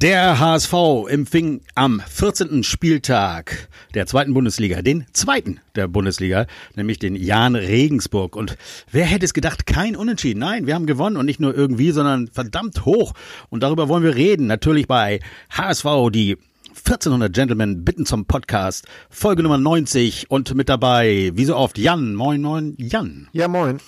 [0.00, 0.72] Der HSV
[1.10, 2.62] empfing am 14.
[2.62, 8.34] Spieltag der zweiten Bundesliga, den zweiten der Bundesliga, nämlich den Jan Regensburg.
[8.34, 8.56] Und
[8.90, 10.38] wer hätte es gedacht, kein Unentschieden.
[10.38, 13.12] Nein, wir haben gewonnen und nicht nur irgendwie, sondern verdammt hoch.
[13.50, 14.46] Und darüber wollen wir reden.
[14.46, 16.38] Natürlich bei HSV, die
[16.70, 22.14] 1400 Gentlemen bitten zum Podcast, Folge Nummer 90 und mit dabei, wie so oft, Jan.
[22.14, 23.28] Moin, moin, Jan.
[23.32, 23.80] Ja, moin.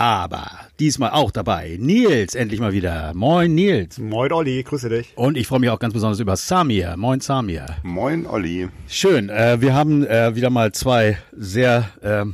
[0.00, 3.10] Aber diesmal auch dabei Nils, endlich mal wieder.
[3.16, 3.98] Moin Nils.
[3.98, 5.12] Moin Olli, grüße dich.
[5.16, 6.96] Und ich freue mich auch ganz besonders über Samir.
[6.96, 7.66] Moin Samir.
[7.82, 8.68] Moin Olli.
[8.86, 12.24] Schön, äh, wir haben äh, wieder mal zwei sehr äh,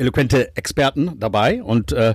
[0.00, 2.14] eloquente Experten dabei und äh,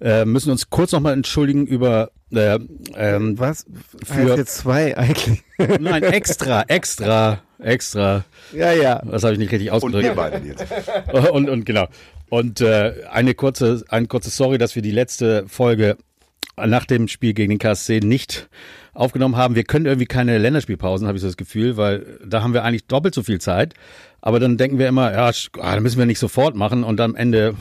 [0.00, 2.58] äh, müssen uns kurz nochmal entschuldigen über äh,
[2.96, 3.66] ähm, Was?
[4.04, 5.44] Für jetzt zwei eigentlich.
[5.80, 8.24] Nein, extra, extra, extra.
[8.54, 9.02] Ja, ja.
[9.04, 10.08] Das habe ich nicht richtig ausgedrückt.
[10.08, 10.64] Und wir beide jetzt.
[11.30, 11.88] und, und genau.
[12.28, 15.96] Und äh, eine kurze, ein kurzes Sorry, dass wir die letzte Folge
[16.56, 18.48] nach dem Spiel gegen den KSC nicht
[18.94, 19.54] aufgenommen haben.
[19.54, 22.86] Wir können irgendwie keine Länderspielpausen, habe ich so das Gefühl, weil da haben wir eigentlich
[22.86, 23.74] doppelt so viel Zeit.
[24.22, 27.14] Aber dann denken wir immer, ja, ah, da müssen wir nicht sofort machen und am
[27.14, 27.54] Ende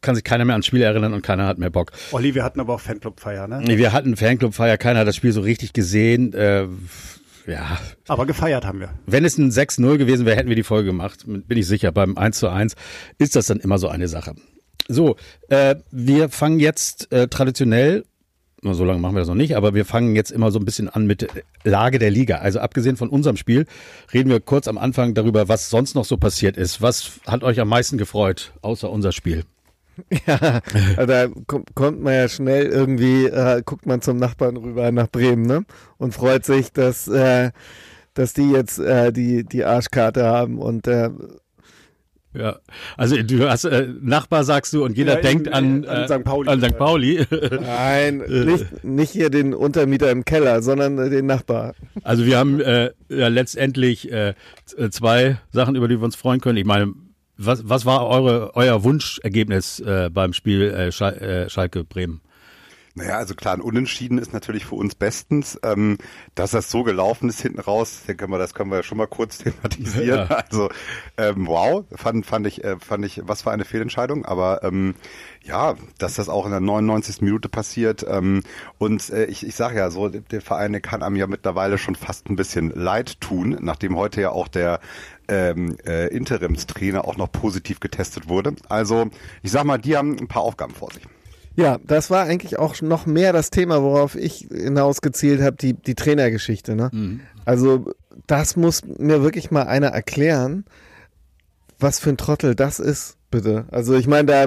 [0.00, 1.92] kann sich keiner mehr ans Spiel erinnern und keiner hat mehr Bock.
[2.12, 3.62] Olli, wir hatten aber auch Fanclubfeier, ne?
[3.76, 6.32] Wir hatten Fanclubfeier, keiner hat das Spiel so richtig gesehen.
[6.32, 6.66] Äh,
[7.46, 7.78] ja.
[8.08, 8.90] Aber gefeiert haben wir.
[9.06, 11.24] Wenn es ein 6-0 gewesen wäre, hätten wir die Folge gemacht.
[11.26, 11.92] Bin ich sicher.
[11.92, 12.74] Beim 1 zu 1
[13.18, 14.34] ist das dann immer so eine Sache.
[14.88, 15.16] So,
[15.48, 18.04] äh, wir fangen jetzt äh, traditionell,
[18.62, 20.88] so lange machen wir das noch nicht, aber wir fangen jetzt immer so ein bisschen
[20.88, 21.26] an mit
[21.64, 22.38] Lage der Liga.
[22.38, 23.66] Also abgesehen von unserem Spiel
[24.12, 26.82] reden wir kurz am Anfang darüber, was sonst noch so passiert ist.
[26.82, 29.44] Was hat euch am meisten gefreut, außer unser Spiel?
[30.26, 30.60] Ja,
[31.06, 35.64] da kommt man ja schnell irgendwie, äh, guckt man zum Nachbarn rüber nach Bremen, ne?
[35.98, 37.50] Und freut sich, dass, äh,
[38.14, 41.10] dass die jetzt äh, die, die Arschkarte haben und äh,
[42.32, 42.60] ja,
[42.96, 46.22] also du hast äh, Nachbar sagst du und jeder ja, denkt an, an, St.
[46.22, 46.48] Pauli.
[46.48, 46.78] An St.
[46.78, 47.26] Pauli.
[47.50, 51.74] Nein, nicht, nicht hier den Untermieter im Keller, sondern den Nachbar.
[52.04, 54.34] Also wir haben äh, ja letztendlich äh,
[54.90, 56.58] zwei Sachen, über die wir uns freuen können.
[56.58, 56.94] Ich meine,
[57.40, 62.20] was, was war eure, euer Wunschergebnis äh, beim Spiel äh, Schal äh, Schalke Bremen?
[62.94, 65.58] Naja, also klar, ein Unentschieden ist natürlich für uns bestens.
[65.62, 65.98] Ähm,
[66.34, 69.06] dass das so gelaufen ist hinten raus, denke mal, das können wir ja schon mal
[69.06, 70.00] kurz thematisieren.
[70.10, 70.24] Ja.
[70.24, 70.70] Also
[71.16, 74.24] ähm, wow, fand, fand ich, äh, fand ich, was für eine Fehlentscheidung.
[74.24, 74.94] Aber ähm,
[75.42, 77.20] ja, dass das auch in der 99.
[77.22, 78.04] Minute passiert.
[78.08, 78.42] Ähm,
[78.78, 82.28] und äh, ich, ich sage ja so, der Verein kann einem ja mittlerweile schon fast
[82.28, 84.80] ein bisschen leid tun, nachdem heute ja auch der
[85.30, 88.54] ähm, äh, Interimstrainer auch noch positiv getestet wurde.
[88.68, 89.08] Also
[89.42, 91.06] ich sag mal, die haben ein paar Aufgaben vor sich.
[91.56, 95.94] Ja, das war eigentlich auch noch mehr das Thema, worauf ich hinausgezielt habe, die, die
[95.94, 96.74] Trainergeschichte.
[96.74, 96.90] Ne?
[96.92, 97.20] Mhm.
[97.44, 97.92] Also
[98.26, 100.64] das muss mir wirklich mal einer erklären,
[101.78, 103.64] was für ein Trottel das ist, bitte.
[103.70, 104.46] Also ich meine, da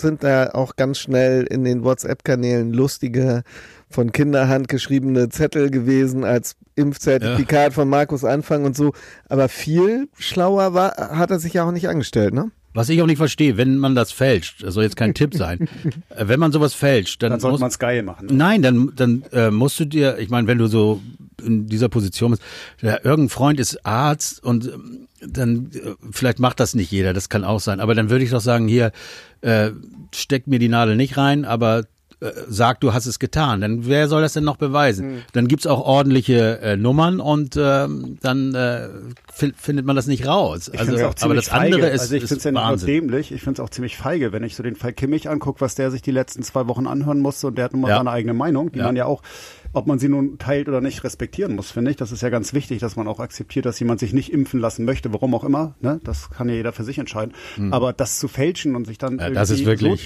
[0.00, 3.42] sind da auch ganz schnell in den WhatsApp-Kanälen lustige,
[3.94, 7.70] von Kinderhand geschriebene Zettel gewesen als Impfzertifikat ja.
[7.70, 8.92] von Markus Anfang und so.
[9.28, 12.50] Aber viel schlauer war, hat er sich ja auch nicht angestellt, ne?
[12.76, 15.68] Was ich auch nicht verstehe, wenn man das fälscht, das soll jetzt kein Tipp sein,
[16.18, 18.26] wenn man sowas fälscht, dann, dann sollte man es geil machen.
[18.26, 18.32] Ne?
[18.32, 21.00] Nein, dann, dann äh, musst du dir, ich meine, wenn du so
[21.40, 22.42] in dieser Position bist,
[22.82, 27.28] ja, irgendein Freund ist Arzt und ähm, dann äh, vielleicht macht das nicht jeder, das
[27.28, 27.78] kann auch sein.
[27.78, 28.90] Aber dann würde ich doch sagen, hier
[29.40, 29.70] äh,
[30.12, 31.84] steck mir die Nadel nicht rein, aber
[32.20, 33.60] äh, sag, du hast es getan.
[33.60, 35.06] Dann wer soll das denn noch beweisen?
[35.06, 35.22] Hm.
[35.32, 38.88] Dann gibt's auch ordentliche äh, Nummern und ähm, dann äh,
[39.56, 40.70] findet man das nicht raus.
[40.72, 41.74] Ich also, auch aber das feige.
[41.76, 43.96] andere ist Also ich finde es ja nicht nur dämlich, ich finde es auch ziemlich
[43.96, 46.86] feige, wenn ich so den Fall Kimmich angucke, was der sich die letzten zwei Wochen
[46.86, 47.98] anhören musste und der hat nun mal ja.
[47.98, 48.86] seine eigene Meinung, die ja.
[48.86, 49.22] man ja auch
[49.74, 51.96] ob man sie nun teilt oder nicht, respektieren muss, finde ich.
[51.96, 54.84] Das ist ja ganz wichtig, dass man auch akzeptiert, dass jemand sich nicht impfen lassen
[54.84, 55.74] möchte, warum auch immer.
[55.80, 56.00] Ne?
[56.04, 57.34] Das kann ja jeder für sich entscheiden.
[57.56, 57.72] Hm.
[57.72, 59.54] Aber das zu fälschen und sich dann ja, so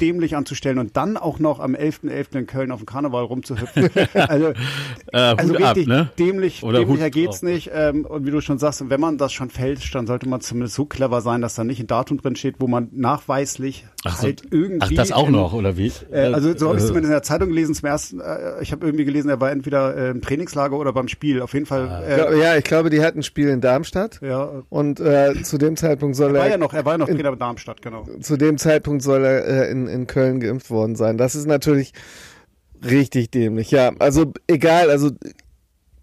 [0.01, 2.09] dämlich anzustellen und dann auch noch am 11.11.
[2.09, 2.39] .11.
[2.39, 3.91] in Köln auf dem Karneval rumzuhüpfen.
[4.15, 4.53] also,
[5.13, 6.11] äh, also richtig ne?
[6.19, 7.51] dämlich, oder dämlicher geht's drauf.
[7.51, 7.71] nicht.
[7.73, 10.75] Ähm, und wie du schon sagst, wenn man das schon fälscht, dann sollte man zumindest
[10.75, 14.41] so clever sein, dass da nicht ein Datum drin steht, wo man nachweislich ach halt
[14.41, 14.99] so, irgendwie.
[14.99, 15.93] Ach, das auch in, noch, oder wie?
[16.11, 18.21] Äh, also so habe ich es zumindest in der Zeitung gelesen zum ersten.
[18.21, 21.43] Äh, ich habe irgendwie gelesen, er war entweder äh, im Training Trainingslager oder beim Spiel.
[21.43, 21.89] Auf jeden Fall.
[21.89, 22.03] Ah.
[22.03, 24.21] Äh, ja, ich glaube, die hatten ein Spiel in Darmstadt.
[24.23, 24.63] Ja.
[24.69, 26.37] Und äh, zu dem Zeitpunkt soll er.
[26.37, 28.07] Er war ja noch, er war ja noch Trainer in Darmstadt, genau.
[28.21, 31.19] Zu dem Zeitpunkt soll er äh, in, in Köln geimpft worden sein.
[31.19, 31.93] Das ist natürlich
[32.85, 33.71] richtig dämlich.
[33.71, 34.91] Ja, also egal.
[34.91, 35.11] Also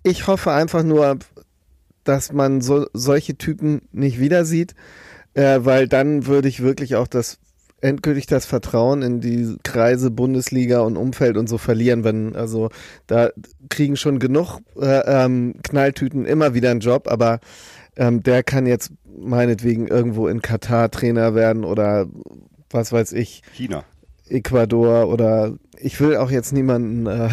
[0.04, 1.18] ich hoffe einfach nur,
[2.04, 4.76] dass man so, solche Typen nicht wieder sieht,
[5.34, 7.40] äh, weil dann würde ich wirklich auch das
[7.86, 12.70] endgültig das Vertrauen in die Kreise Bundesliga und Umfeld und so verlieren, wenn, also
[13.08, 13.30] da
[13.70, 17.40] kriegen schon genug äh, ähm, Knalltüten immer wieder einen Job, aber
[17.96, 22.08] ähm, der kann jetzt meinetwegen irgendwo in Katar Trainer werden oder
[22.70, 23.42] was weiß ich.
[23.54, 23.86] China.
[24.28, 27.06] Ecuador oder ich will auch jetzt niemanden.
[27.06, 27.30] Äh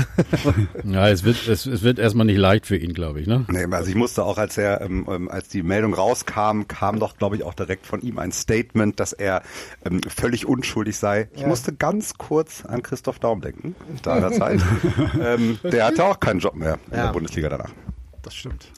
[0.84, 3.44] ja, es wird, es, es wird erstmal nicht leicht für ihn, glaube ich, ne?
[3.48, 7.16] Nee, also ich musste auch, als er, ähm, ähm, als die Meldung rauskam, kam doch,
[7.16, 9.42] glaube ich, auch direkt von ihm ein Statement, dass er
[9.84, 11.28] ähm, völlig unschuldig sei.
[11.34, 11.48] Ich ja.
[11.48, 14.60] musste ganz kurz an Christoph Daum denken, da der Zeit.
[15.20, 17.06] ähm, der hatte auch keinen Job mehr in ja.
[17.06, 17.70] der Bundesliga danach.
[18.22, 18.68] Das stimmt.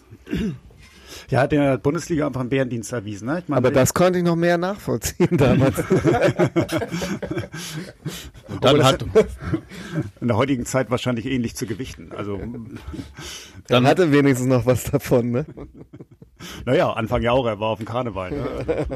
[1.30, 3.26] Ja, hat der Bundesliga einfach einen Bärendienst erwiesen.
[3.26, 3.40] Ne?
[3.40, 5.76] Ich mein, Aber das konnte ich noch mehr nachvollziehen damals.
[8.60, 9.02] dann hat
[10.20, 12.12] in der heutigen Zeit wahrscheinlich ähnlich zu gewichten.
[12.16, 12.40] Also
[13.68, 15.46] dann hatte wenigstens noch was davon, ne?
[16.66, 18.30] Naja, Anfang ja auch, er war auf dem Karneval.
[18.30, 18.86] Ne?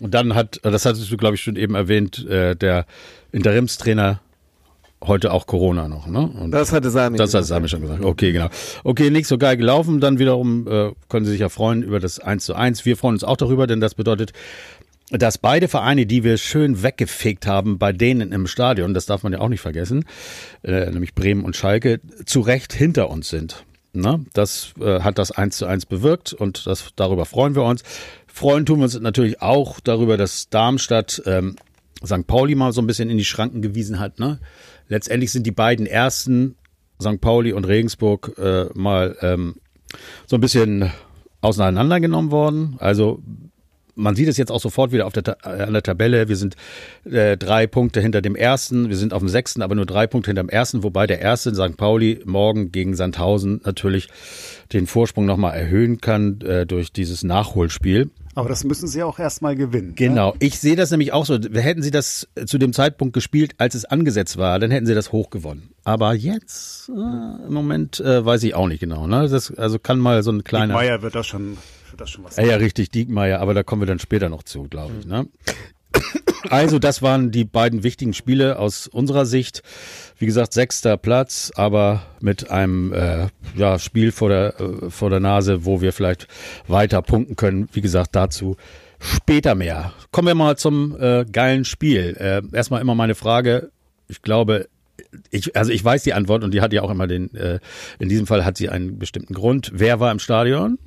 [0.00, 2.86] Und dann hat, das hattest du, glaube ich, schon eben erwähnt, äh, der
[3.32, 4.20] Interimstrainer
[5.04, 6.20] heute auch Corona noch, ne?
[6.20, 7.18] Und das hatte Sami.
[7.18, 8.04] Das hat Sami schon gesagt.
[8.04, 8.48] Okay, genau.
[8.84, 10.00] Okay, nicht so geil gelaufen.
[10.00, 12.84] Dann wiederum äh, können Sie sich ja freuen über das 1 zu 1.
[12.84, 14.32] Wir freuen uns auch darüber, denn das bedeutet,
[15.10, 19.32] dass beide Vereine, die wir schön weggefegt haben, bei denen im Stadion, das darf man
[19.32, 20.04] ja auch nicht vergessen,
[20.62, 23.64] äh, nämlich Bremen und Schalke, zu Recht hinter uns sind.
[23.94, 24.24] Ne?
[24.34, 27.82] Das äh, hat das 1 zu 1 bewirkt und das, darüber freuen wir uns.
[28.26, 31.56] Freuen tun wir uns natürlich auch darüber, dass Darmstadt ähm,
[32.04, 32.26] St.
[32.26, 34.18] Pauli mal so ein bisschen in die Schranken gewiesen hat.
[34.18, 34.38] Ne?
[34.88, 36.56] Letztendlich sind die beiden ersten,
[37.00, 37.20] St.
[37.20, 39.56] Pauli und Regensburg, äh, mal ähm,
[40.26, 40.90] so ein bisschen
[41.40, 42.76] auseinandergenommen worden.
[42.78, 43.22] Also
[43.98, 46.28] man sieht es jetzt auch sofort wieder auf der, äh, an der Tabelle.
[46.28, 46.56] Wir sind
[47.04, 50.30] äh, drei Punkte hinter dem ersten, wir sind auf dem sechsten, aber nur drei Punkte
[50.30, 51.76] hinter dem ersten, wobei der erste St.
[51.76, 54.08] Pauli morgen gegen Sandhausen natürlich
[54.72, 58.10] den Vorsprung nochmal erhöhen kann äh, durch dieses Nachholspiel.
[58.38, 59.88] Aber das müssen sie auch erstmal gewinnen.
[59.88, 59.94] Ne?
[59.94, 60.30] Genau.
[60.30, 60.36] Ne?
[60.38, 61.40] Ich sehe das nämlich auch so.
[61.54, 65.10] Hätten sie das zu dem Zeitpunkt gespielt, als es angesetzt war, dann hätten sie das
[65.10, 65.70] hoch gewonnen.
[65.82, 69.08] Aber jetzt, äh, im Moment, äh, weiß ich auch nicht genau.
[69.08, 69.28] Ne?
[69.28, 70.74] Das, also kann mal so ein kleiner.
[70.74, 71.58] Meier wird das schon,
[71.96, 72.36] das schon was.
[72.36, 75.06] Ja, ja, richtig, Diekmeier, aber da kommen wir dann später noch zu, glaube ich.
[75.06, 75.26] Ne?
[76.50, 79.62] Also, das waren die beiden wichtigen Spiele aus unserer Sicht.
[80.18, 85.20] Wie gesagt, sechster Platz, aber mit einem äh, ja, Spiel vor der, äh, vor der
[85.20, 86.26] Nase, wo wir vielleicht
[86.66, 87.68] weiter punkten können.
[87.72, 88.56] Wie gesagt, dazu
[88.98, 89.92] später mehr.
[90.10, 92.16] Kommen wir mal zum äh, geilen Spiel.
[92.18, 93.70] Äh, erstmal immer meine Frage.
[94.08, 94.68] Ich glaube,
[95.30, 97.60] ich, also ich weiß die Antwort und die hat ja auch immer den, äh,
[97.98, 99.70] in diesem Fall hat sie einen bestimmten Grund.
[99.74, 100.78] Wer war im Stadion?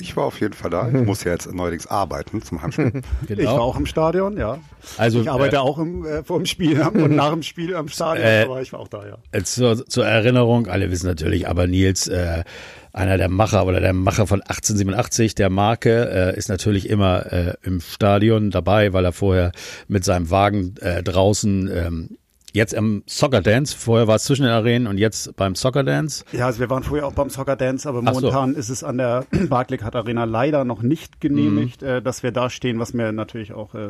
[0.00, 0.88] Ich war auf jeden Fall da.
[0.88, 3.02] Ich muss ja jetzt neuerdings arbeiten zum Heimspiel.
[3.26, 3.40] Genau.
[3.40, 4.58] Ich war auch im Stadion, ja.
[4.98, 7.88] Also ich arbeite äh, auch im, äh, vor dem Spiel und nach dem Spiel am
[7.88, 9.18] Stadion, äh, aber ich war auch da, ja.
[9.32, 12.44] Äh, zur, zur Erinnerung, alle wissen natürlich, aber Nils, äh,
[12.92, 17.54] einer der Macher oder der Macher von 1887 der Marke äh, ist natürlich immer äh,
[17.62, 19.52] im Stadion dabei, weil er vorher
[19.88, 22.18] mit seinem Wagen äh, draußen ähm,
[22.54, 23.76] Jetzt im Soccer Dance.
[23.76, 26.24] Vorher war es zwischen den Arenen und jetzt beim Soccer Dance.
[26.30, 28.58] Ja, also wir waren vorher auch beim Soccer Dance, aber momentan so.
[28.60, 31.88] ist es an der Barclaycard Arena leider noch nicht genehmigt, mhm.
[31.88, 33.88] äh, dass wir da stehen, was mir natürlich auch äh,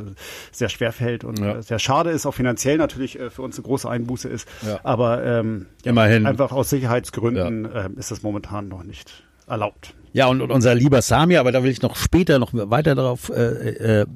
[0.50, 1.58] sehr schwer fällt und ja.
[1.58, 4.48] äh, sehr schade ist, auch finanziell natürlich äh, für uns eine große Einbuße ist.
[4.66, 4.80] Ja.
[4.82, 7.84] Aber ähm, immerhin einfach aus Sicherheitsgründen ja.
[7.84, 9.94] äh, ist das momentan noch nicht erlaubt.
[10.14, 13.30] Ja, und, und unser lieber Samir, aber da will ich noch später noch weiter darauf
[13.30, 14.06] äh, äh,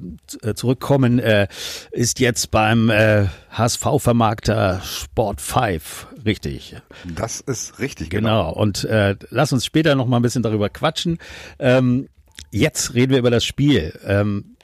[0.41, 1.49] äh zurückkommen, äh,
[1.91, 6.77] ist jetzt beim äh, HSV-Vermarkter Sport 5, richtig?
[7.03, 8.51] Das ist richtig, genau.
[8.51, 11.17] Genau, und äh, lass uns später noch mal ein bisschen darüber quatschen.
[11.59, 12.07] Ähm,
[12.49, 13.99] jetzt reden wir über das Spiel.
[14.05, 14.55] Ähm,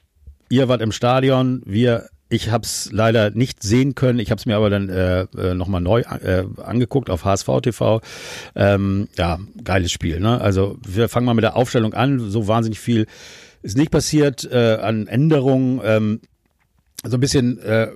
[0.48, 4.20] ihr wart im Stadion, wir ich habe es leider nicht sehen können.
[4.20, 8.02] Ich habe es mir aber dann äh, äh, nochmal neu äh, angeguckt auf HSV TV.
[8.56, 10.20] Ähm, ja, geiles Spiel.
[10.20, 10.42] Ne?
[10.42, 12.20] Also wir fangen mal mit der Aufstellung an.
[12.20, 13.06] So wahnsinnig viel
[13.62, 15.82] ist nicht passiert äh, an Änderungen.
[15.84, 16.22] Ähm,
[17.04, 17.90] so ein bisschen äh,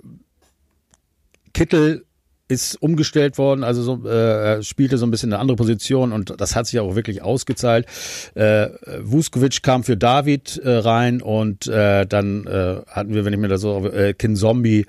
[1.54, 2.06] Kittel
[2.50, 6.56] ist umgestellt worden, also so, äh, spielte so ein bisschen eine andere Position und das
[6.56, 7.86] hat sich auch wirklich ausgezahlt.
[8.34, 8.70] Äh,
[9.02, 13.48] Vuskovic kam für David äh, rein und äh, dann äh, hatten wir, wenn ich mir
[13.50, 14.88] das so, äh, Kin Zombie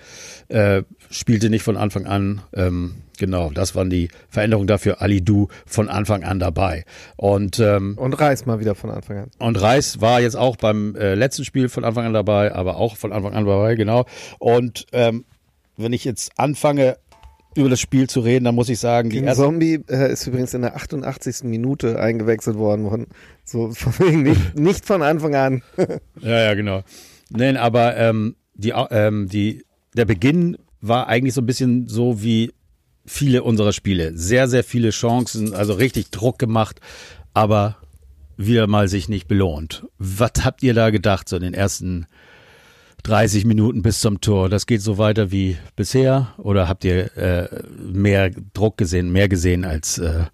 [0.49, 2.41] äh, spielte nicht von Anfang an.
[2.55, 5.03] Ähm, genau, das waren die Veränderungen dafür.
[5.03, 6.85] Ali Du von Anfang an dabei.
[7.17, 9.31] Und, ähm, und Reis mal wieder von Anfang an.
[9.39, 12.97] Und Reis war jetzt auch beim äh, letzten Spiel von Anfang an dabei, aber auch
[12.97, 14.07] von Anfang an dabei, genau.
[14.39, 15.27] Und ähm,
[15.77, 16.97] wenn ich jetzt anfange,
[17.55, 20.63] über das Spiel zu reden, dann muss ich sagen, die Zombie äh, ist übrigens in
[20.63, 21.45] der 88.
[21.45, 23.07] Minute eingewechselt worden, von,
[23.45, 23.73] so
[24.11, 25.63] nicht, nicht von Anfang an.
[26.21, 26.83] ja, ja, genau.
[27.31, 29.65] Nein, aber ähm, die, ähm, die,
[29.97, 32.53] der Beginn war eigentlich so ein bisschen so wie
[33.05, 34.17] viele unserer Spiele.
[34.17, 36.81] Sehr, sehr viele Chancen, also richtig Druck gemacht,
[37.35, 37.77] aber
[38.37, 39.87] wieder mal sich nicht belohnt.
[39.99, 42.07] Was habt ihr da gedacht, so in den ersten
[43.03, 44.49] 30 Minuten bis zum Tor.
[44.49, 46.35] Das geht so weiter wie bisher?
[46.39, 50.25] Oder habt ihr äh, mehr Druck gesehen, mehr gesehen als, äh,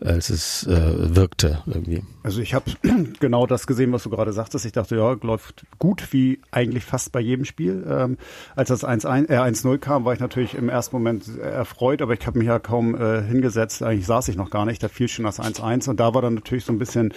[0.00, 2.02] als es äh, wirkte irgendwie.
[2.22, 2.70] Also ich habe
[3.20, 4.64] genau das gesehen, was du gerade sagtest.
[4.64, 7.84] Ich dachte, ja, läuft gut, wie eigentlich fast bei jedem Spiel.
[7.88, 8.18] Ähm,
[8.56, 12.26] als das 1-1, äh, 1-0 kam, war ich natürlich im ersten Moment erfreut, aber ich
[12.26, 13.82] habe mich ja kaum äh, hingesetzt.
[13.82, 14.82] Eigentlich saß ich noch gar nicht.
[14.82, 17.12] Da fiel schon das 1-1 und da war dann natürlich so ein bisschen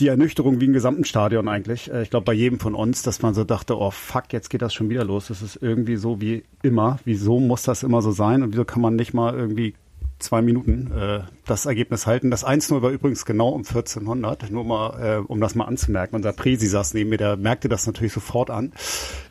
[0.00, 1.90] die Ernüchterung wie im gesamten Stadion eigentlich.
[1.90, 4.62] Äh, ich glaube, bei jedem von uns, dass man so dachte, oh fuck, jetzt geht
[4.62, 5.28] das schon wieder los.
[5.28, 6.98] Das ist irgendwie so wie immer.
[7.04, 8.42] Wieso muss das immer so sein?
[8.42, 9.74] Und wieso kann man nicht mal irgendwie
[10.22, 12.30] zwei Minuten äh, das Ergebnis halten.
[12.30, 16.14] Das 1-0 war übrigens genau um 1400, nur mal, äh, um das mal anzumerken.
[16.14, 18.72] Unser Presi saß neben mir, der merkte das natürlich sofort an.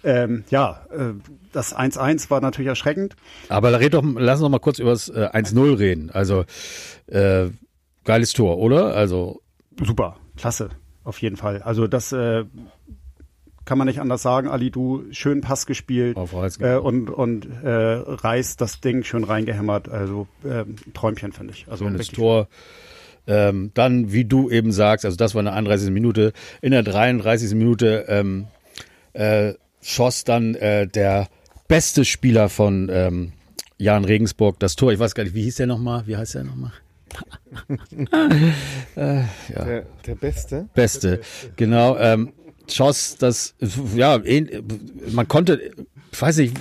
[0.03, 1.13] Ähm, ja, äh,
[1.53, 3.15] das 1-1 war natürlich erschreckend.
[3.49, 6.09] Aber red doch, lass uns noch mal kurz über das äh, 1-0 reden.
[6.11, 6.43] Also,
[7.07, 7.47] äh,
[8.03, 8.93] geiles Tor, oder?
[8.93, 9.41] Also
[9.81, 10.69] Super klasse,
[11.03, 11.61] auf jeden Fall.
[11.61, 12.45] Also das äh,
[13.63, 14.47] kann man nicht anders sagen.
[14.47, 16.17] Ali, du schön Pass gespielt
[16.59, 19.87] äh, und und äh, Reis das Ding schön reingehämmert.
[19.87, 21.67] Also äh, Träumchen finde ich.
[21.69, 22.47] Also das Tor.
[23.27, 25.91] Ähm, dann, wie du eben sagst, also das war eine 31.
[25.91, 26.33] Minute.
[26.59, 27.53] In der 33.
[27.53, 28.47] Minute ähm,
[29.13, 31.27] äh, schoss dann äh, der
[31.67, 33.33] beste Spieler von ähm,
[33.77, 34.91] Jan Regensburg das Tor.
[34.91, 36.07] Ich weiß gar nicht, wie hieß der nochmal?
[36.07, 36.71] Wie heißt der nochmal?
[38.95, 39.21] Äh,
[39.55, 39.65] ja.
[39.65, 40.69] der, der, Beste?
[40.73, 41.21] Beste,
[41.55, 41.97] genau.
[41.97, 42.33] Ähm,
[42.69, 43.55] Schoss, das,
[43.95, 44.19] ja,
[45.11, 45.71] man konnte,
[46.11, 46.55] ich weiß nicht,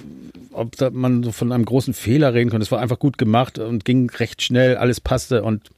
[0.53, 2.65] ob man von einem großen Fehler reden konnte.
[2.65, 5.71] Es war einfach gut gemacht und ging recht schnell, alles passte und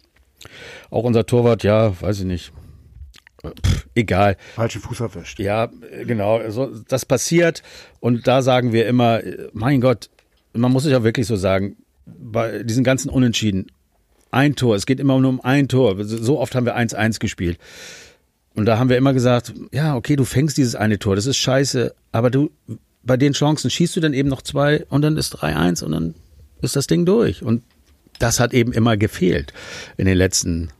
[0.91, 2.53] auch unser Torwart, ja, weiß ich nicht.
[3.43, 4.37] Pff, egal.
[4.55, 5.41] Falschen Fuß erwischt.
[5.41, 5.69] Ja,
[6.05, 6.39] genau.
[6.39, 7.63] Also, das passiert
[8.01, 9.21] und da sagen wir immer,
[9.53, 10.11] mein Gott,
[10.53, 11.77] man muss es ja wirklich so sagen,
[12.07, 13.67] bei diesen ganzen Unentschieden,
[14.33, 14.75] ein Tor.
[14.75, 15.97] Es geht immer nur um ein Tor.
[16.05, 17.59] So oft haben wir 1-1 gespielt.
[18.55, 21.39] Und da haben wir immer gesagt, ja, okay, du fängst dieses eine Tor, das ist
[21.39, 22.51] scheiße, aber du,
[23.03, 26.15] bei den Chancen schießt du dann eben noch zwei und dann ist 3-1 und dann
[26.61, 27.43] ist das Ding durch.
[27.43, 27.63] Und
[28.19, 29.53] das hat eben immer gefehlt
[29.97, 30.71] in den letzten,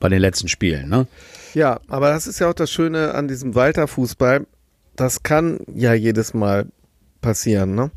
[0.00, 1.06] bei den letzten Spielen, ne?
[1.54, 4.46] Ja, aber das ist ja auch das Schöne an diesem Walter-Fußball.
[4.96, 6.66] Das kann ja jedes Mal
[7.20, 7.90] passieren, ne?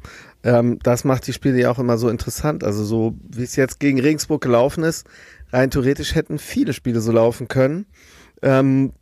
[0.45, 2.63] Ähm, das macht die Spiele ja auch immer so interessant.
[2.63, 5.07] Also so, wie es jetzt gegen Regensburg gelaufen ist,
[5.51, 7.87] rein theoretisch hätten viele Spiele so laufen können.
[8.43, 8.93] Ähm,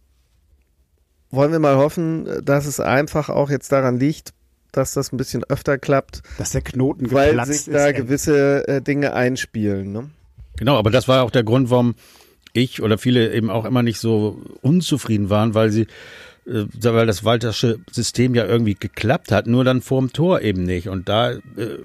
[1.29, 4.33] wollen wir mal hoffen, dass es einfach auch jetzt daran liegt,
[4.71, 6.21] dass das ein bisschen öfter klappt.
[6.37, 9.91] Dass der Knoten Weil sich da ist, gewisse äh, Dinge einspielen.
[9.91, 10.09] Ne?
[10.55, 11.95] Genau, aber das war auch der Grund, warum
[12.53, 15.87] ich oder viele eben auch immer nicht so unzufrieden waren, weil sie
[16.45, 20.89] äh, weil das Waltersche System ja irgendwie geklappt hat, nur dann vorm Tor eben nicht.
[20.89, 21.41] Und da äh,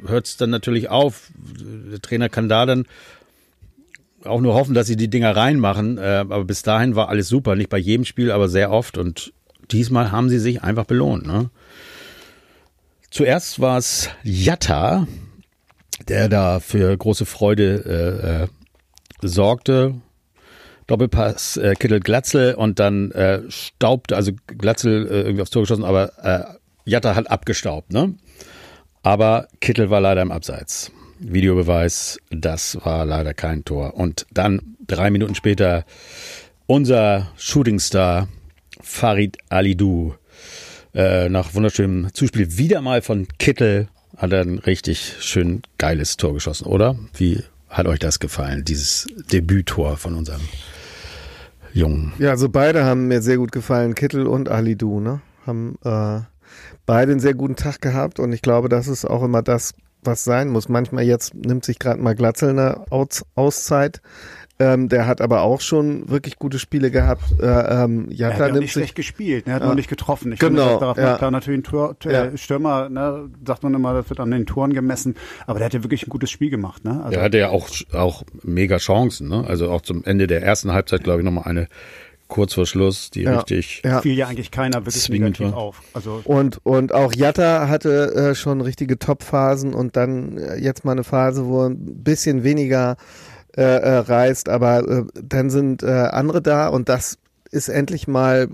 [0.06, 1.30] hört es dann natürlich auf.
[1.92, 2.86] Der Trainer kann da dann
[4.24, 5.98] auch nur hoffen, dass sie die Dinger reinmachen.
[5.98, 7.56] Äh, aber bis dahin war alles super.
[7.56, 8.98] Nicht bei jedem Spiel, aber sehr oft.
[8.98, 9.32] Und
[9.70, 11.26] diesmal haben sie sich einfach belohnt.
[11.26, 11.50] Ne?
[13.10, 15.06] Zuerst war es Jatta,
[16.08, 18.44] der da für große Freude
[19.22, 19.94] äh, äh, sorgte
[20.88, 25.84] Doppelpass äh, Kittel Glatzel und dann äh, staubte, also Glatzel äh, irgendwie aufs Tor geschossen,
[25.84, 26.44] aber äh,
[26.84, 28.14] Jatta hat abgestaubt, ne?
[29.02, 30.90] Aber Kittel war leider im Abseits.
[31.20, 33.94] Videobeweis, das war leider kein Tor.
[33.94, 35.84] Und dann drei Minuten später
[36.66, 38.28] unser Shootingstar
[38.80, 40.14] Farid Alidou
[40.94, 46.34] äh, nach wunderschönem Zuspiel wieder mal von Kittel hat er ein richtig schön geiles Tor
[46.34, 46.98] geschossen, oder?
[47.14, 50.40] Wie hat euch das gefallen, dieses Debüttor von unserem
[51.72, 52.12] Jungen.
[52.18, 55.20] Ja, also beide haben mir sehr gut gefallen, Kittel und Alidu, ne?
[55.46, 56.20] Haben äh,
[56.86, 60.24] beide einen sehr guten Tag gehabt und ich glaube, das ist auch immer das, was
[60.24, 60.68] sein muss.
[60.68, 64.00] Manchmal jetzt nimmt sich gerade mal Glatzel eine Aus Auszeit.
[64.60, 67.22] Ähm, der hat aber auch schon wirklich gute Spiele gehabt.
[67.40, 69.52] Äh, ähm, Jatta er hat ja nicht schlecht gespielt, ne?
[69.52, 69.68] er hat ja.
[69.68, 70.32] noch nicht getroffen.
[70.32, 70.64] Ich genau.
[70.64, 71.16] Finde, darauf ja.
[71.16, 72.36] klar natürlich ein Tor, äh, ja.
[72.36, 73.30] Stürmer, ne?
[73.46, 75.14] sagt man immer, das wird an den Toren gemessen,
[75.46, 76.84] aber der hat ja wirklich ein gutes Spiel gemacht.
[76.84, 76.98] Ne?
[76.98, 79.44] Also, der hatte ja auch, auch mega Chancen, ne?
[79.46, 81.68] also auch zum Ende der ersten Halbzeit, glaube ich, nochmal eine
[82.26, 84.00] kurz vor Schluss, die ja, richtig ja.
[84.00, 85.56] fiel ja eigentlich keiner wirklich negativ war.
[85.56, 85.82] auf.
[85.94, 90.92] Also und und auch Jatta hatte äh, schon richtige Top-Phasen und dann äh, jetzt mal
[90.92, 92.96] eine Phase, wo ein bisschen weniger
[93.58, 97.18] äh, äh, reist, aber äh, dann sind äh, andere da und das
[97.50, 98.48] ist endlich mal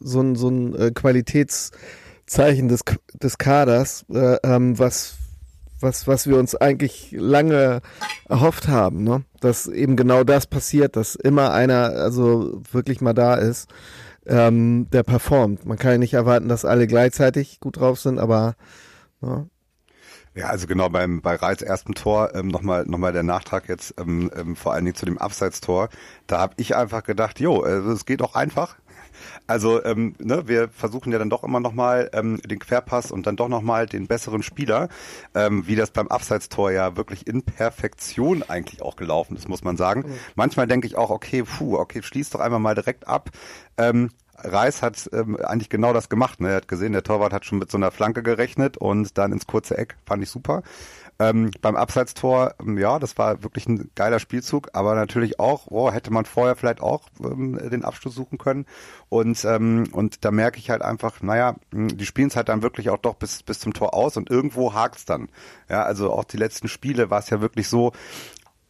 [0.00, 2.80] so ein, so ein äh, Qualitätszeichen des,
[3.12, 5.16] des Kaders, äh, ähm, was,
[5.80, 7.82] was, was wir uns eigentlich lange
[8.26, 9.22] erhofft haben, ne?
[9.40, 13.68] dass eben genau das passiert, dass immer einer also wirklich mal da ist,
[14.24, 15.66] ähm, der performt.
[15.66, 18.54] Man kann ja nicht erwarten, dass alle gleichzeitig gut drauf sind, aber
[19.20, 19.46] ne?
[20.38, 23.94] Ja, also genau beim bei Reits ersten Tor ähm, nochmal noch mal der Nachtrag jetzt
[23.98, 25.88] ähm, ähm, vor allen Dingen zu dem Abseitstor.
[26.28, 28.76] Da habe ich einfach gedacht, jo, äh, es geht auch einfach.
[29.48, 33.34] Also ähm, ne, wir versuchen ja dann doch immer nochmal ähm, den Querpass und dann
[33.34, 34.88] doch nochmal den besseren Spieler,
[35.34, 39.76] ähm, wie das beim Abseitstor ja wirklich in Perfektion eigentlich auch gelaufen ist, muss man
[39.76, 40.04] sagen.
[40.06, 40.14] Mhm.
[40.36, 43.30] Manchmal denke ich auch, okay, puh, okay, schließ doch einmal mal direkt ab.
[43.76, 44.10] Ähm,
[44.42, 46.40] Reis hat ähm, eigentlich genau das gemacht.
[46.40, 46.50] Ne?
[46.50, 49.46] Er hat gesehen, der Torwart hat schon mit so einer Flanke gerechnet und dann ins
[49.46, 49.96] kurze Eck.
[50.06, 50.62] Fand ich super.
[51.20, 55.90] Ähm, beim Abseitstor, ähm, ja, das war wirklich ein geiler Spielzug, aber natürlich auch, oh,
[55.90, 58.66] hätte man vorher vielleicht auch ähm, den Abschluss suchen können.
[59.08, 62.90] Und, ähm, und da merke ich halt einfach, naja, die spielen es halt dann wirklich
[62.90, 65.28] auch doch bis, bis zum Tor aus und irgendwo hakt's dann.
[65.68, 67.92] Ja, also auch die letzten Spiele war es ja wirklich so,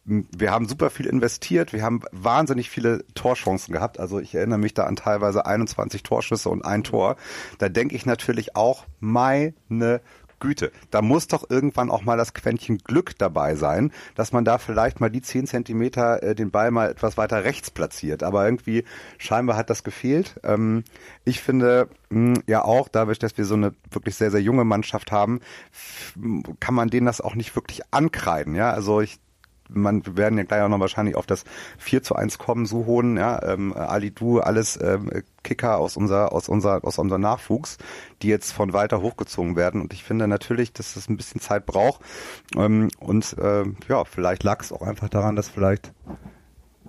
[0.09, 3.99] wir haben super viel investiert, wir haben wahnsinnig viele Torchancen gehabt.
[3.99, 7.15] Also ich erinnere mich da an teilweise 21 Torschüsse und ein Tor.
[7.59, 9.53] Da denke ich natürlich auch, meine
[10.39, 14.57] Güte, da muss doch irgendwann auch mal das Quäntchen Glück dabei sein, dass man da
[14.57, 18.23] vielleicht mal die zehn Zentimeter äh, den Ball mal etwas weiter rechts platziert.
[18.23, 18.85] Aber irgendwie
[19.17, 20.39] scheinbar hat das gefehlt.
[20.43, 20.83] Ähm,
[21.25, 24.63] ich finde mh, hm, ja auch, dadurch, dass wir so eine wirklich sehr, sehr junge
[24.63, 25.41] Mannschaft haben,
[26.59, 28.55] kann man denen das auch nicht wirklich ankreiden.
[28.55, 29.19] Ja, also ich
[29.69, 31.43] man wir werden ja gleich auch noch wahrscheinlich auf das
[31.77, 35.09] 4 zu 1 kommen, so hohen, ja, ähm, Ali Du, alles ähm,
[35.43, 37.77] Kicker aus unser, aus unser, aus unserem Nachwuchs,
[38.21, 39.81] die jetzt von weiter hochgezogen werden.
[39.81, 42.01] Und ich finde natürlich, dass das ein bisschen Zeit braucht.
[42.55, 45.93] Ähm, und äh, ja, vielleicht lag es auch einfach daran, dass vielleicht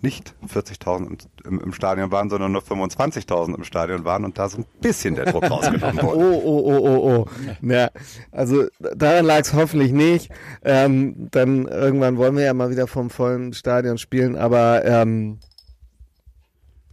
[0.02, 4.58] nicht 40.000 im, im, Stadion waren, sondern nur 25.000 im Stadion waren und da so
[4.58, 6.10] ein bisschen der Druck rausgenommen wurde.
[6.20, 7.66] Oh, oh, oh, oh, oh.
[7.66, 7.90] Ja,
[8.32, 10.30] also daran lag es hoffentlich nicht.
[10.64, 15.38] Ähm, dann irgendwann wollen wir ja mal wieder vom vollen Stadion spielen, aber ähm,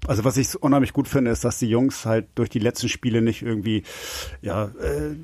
[0.08, 3.22] also was ich unheimlich gut finde, ist, dass die Jungs halt durch die letzten Spiele
[3.22, 3.84] nicht irgendwie
[4.42, 5.16] ja äh,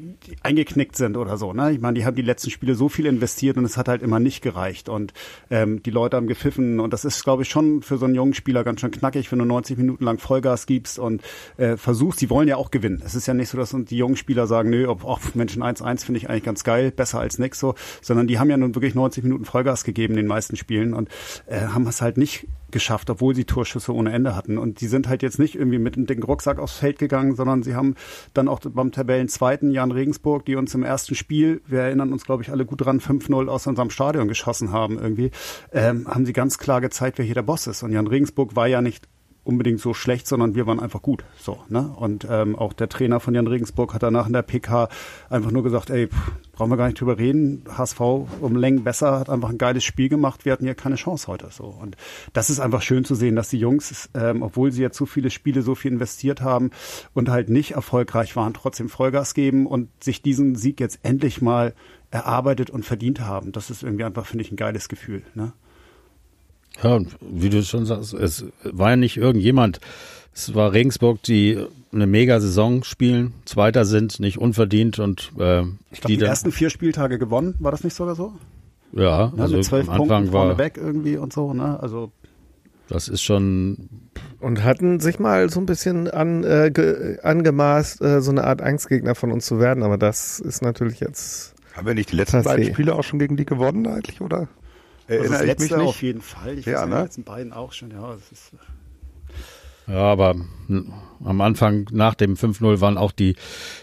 [0.42, 1.54] eingeknickt sind oder so.
[1.54, 1.72] Ne?
[1.72, 4.20] Ich meine, die haben die letzten Spiele so viel investiert und es hat halt immer
[4.20, 4.90] nicht gereicht.
[4.90, 5.14] Und
[5.50, 8.34] ähm, die Leute haben gepfiffen und das ist, glaube ich, schon für so einen jungen
[8.34, 11.22] Spieler ganz schön knackig, wenn du 90 Minuten lang Vollgas gibst und
[11.58, 13.02] äh, versuchst, die wollen ja auch gewinnen.
[13.06, 16.06] Es ist ja nicht so, dass die jungen Spieler sagen, nö, ob oh, Menschen 1-1
[16.06, 18.96] finde ich eigentlich ganz geil, besser als nix so, sondern die haben ja nun wirklich
[18.96, 21.10] 90 Minuten Vollgas gegeben in den meisten Spielen und
[21.48, 24.58] äh, haben es halt nicht geschafft, obwohl sie Torschüsse ohne Ende hatten.
[24.58, 27.76] Und die sind halt jetzt nicht irgendwie mit dem Rucksack aufs Feld gegangen, sondern sie
[27.76, 27.96] haben
[28.34, 32.44] dann auch beim Tabellenzweiten Jan Regensburg, die uns im ersten Spiel, wir erinnern uns, glaube
[32.44, 35.32] ich, alle gut dran, 5-0 aus unserem Stadion geschossen haben irgendwie,
[35.72, 37.84] ähm, haben sie ganz klar gezeigt, wer hier der Boss ist.
[37.84, 39.08] Und Jan Regensburg war ja nicht
[39.44, 41.24] unbedingt so schlecht, sondern wir waren einfach gut.
[41.38, 41.94] So, ne?
[41.96, 44.88] Und ähm, auch der Trainer von Jan Regensburg hat danach in der PK
[45.30, 47.64] einfach nur gesagt, ey, pff, brauchen wir gar nicht drüber reden.
[47.68, 50.46] HSV um Längen besser, hat einfach ein geiles Spiel gemacht.
[50.46, 51.50] Wir hatten ja keine Chance heute.
[51.52, 51.66] So.
[51.66, 51.98] Und
[52.32, 55.30] das ist einfach schön zu sehen, dass die Jungs, ähm, obwohl sie jetzt so viele
[55.30, 56.72] Spiele so viel investiert haben
[57.14, 61.74] und halt nicht erfolgreich waren, trotzdem Vollgas geben und sich diesen Sieg jetzt endlich mal
[62.12, 63.52] erarbeitet und verdient haben.
[63.52, 65.24] Das ist irgendwie einfach, finde ich, ein geiles Gefühl.
[65.34, 65.52] Ne?
[66.82, 69.80] Ja, wie du schon sagst, es war ja nicht irgendjemand.
[70.34, 76.08] Es war Regensburg, die eine Mega-Saison spielen, Zweiter sind, nicht unverdient und äh, ich glaube,
[76.08, 78.34] die, die ersten vier Spieltage gewonnen, war das nicht sogar so?
[78.94, 81.80] Ja, ne, also mit zwölf am Anfang Punkten war weg irgendwie und so, ne?
[81.80, 82.12] Also
[82.90, 83.90] das ist schon
[84.40, 88.62] und hatten sich mal so ein bisschen an, äh, ge, angemaßt, äh, so eine Art
[88.62, 91.54] Angstgegner von uns zu werden, aber das ist natürlich jetzt.
[91.74, 94.48] Haben wir nicht die letzten beiden Spiele auch schon gegen die gewonnen eigentlich, oder?
[95.08, 95.90] Erinnere also das letzte ich mich nicht?
[95.90, 96.58] auf jeden Fall.
[96.60, 96.96] Ich ja, weiß ne?
[96.96, 97.92] die letzten beiden auch schon.
[97.92, 98.52] Ja, das ist.
[99.88, 100.36] Ja, aber
[101.26, 103.36] am Anfang nach dem 5-0 waren auch die,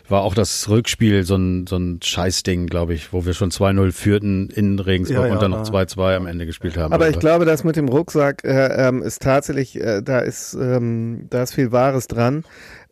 [0.08, 3.92] war auch das Rückspiel so ein, so ein Scheißding, glaube ich, wo wir schon 2-0
[3.92, 6.92] führten in Regensburg ja, ja, und dann noch 2-2 am Ende gespielt haben.
[6.94, 11.26] Aber ich glaube, das mit dem Rucksack äh, ähm, ist tatsächlich, äh, da ist, ähm,
[11.28, 12.44] da ist viel Wahres dran.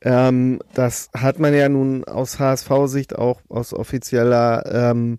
[0.02, 5.18] Ähm, das hat man ja nun aus HSV-Sicht auch aus offizieller ähm,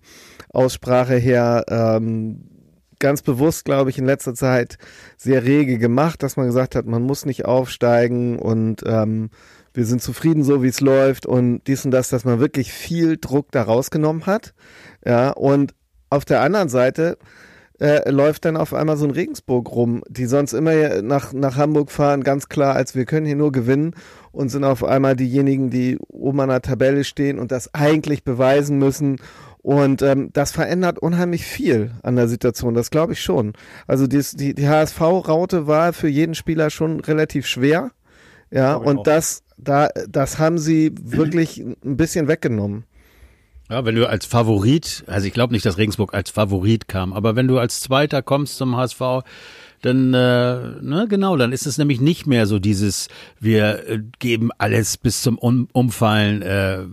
[0.52, 2.59] Aussprache her ähm,
[2.99, 4.77] ganz bewusst, glaube ich, in letzter Zeit
[5.17, 9.29] sehr rege gemacht, dass man gesagt hat, man muss nicht aufsteigen und ähm,
[9.73, 13.17] wir sind zufrieden so, wie es läuft und dies und das, dass man wirklich viel
[13.17, 14.53] Druck da rausgenommen hat.
[15.05, 15.73] Ja, und
[16.09, 17.17] auf der anderen Seite
[17.79, 21.91] äh, läuft dann auf einmal so ein Regensburg rum, die sonst immer nach, nach Hamburg
[21.91, 23.93] fahren, ganz klar, als wir können hier nur gewinnen
[24.31, 28.77] und sind auf einmal diejenigen, die oben an der Tabelle stehen und das eigentlich beweisen
[28.77, 29.17] müssen
[29.62, 33.54] und ähm, das verändert unheimlich viel an der Situation, das glaube ich schon.
[33.88, 37.91] Also dies, die, die HSV-Raute war für jeden Spieler schon relativ schwer.
[38.52, 42.86] Ja, und das, da, das haben sie wirklich ein bisschen weggenommen.
[43.69, 47.36] Ja, wenn du als Favorit, also ich glaube nicht, dass Regensburg als Favorit kam, aber
[47.36, 49.02] wenn du als Zweiter kommst zum HSV,
[49.82, 54.50] dann, äh, ne, genau, dann ist es nämlich nicht mehr so dieses, wir äh, geben
[54.58, 56.86] alles bis zum um Umfallen, äh,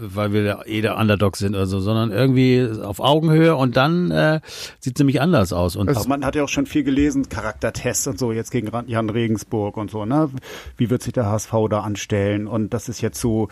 [0.00, 4.40] weil wir eh der Underdog sind oder so, sondern irgendwie auf Augenhöhe und dann äh,
[4.78, 5.76] sieht es nämlich anders aus.
[5.76, 9.10] Und also man hat ja auch schon viel gelesen, Charaktertests und so, jetzt gegen Jan
[9.10, 10.30] Regensburg und so, ne?
[10.76, 12.46] Wie wird sich der HSV da anstellen?
[12.46, 13.48] Und das ist jetzt so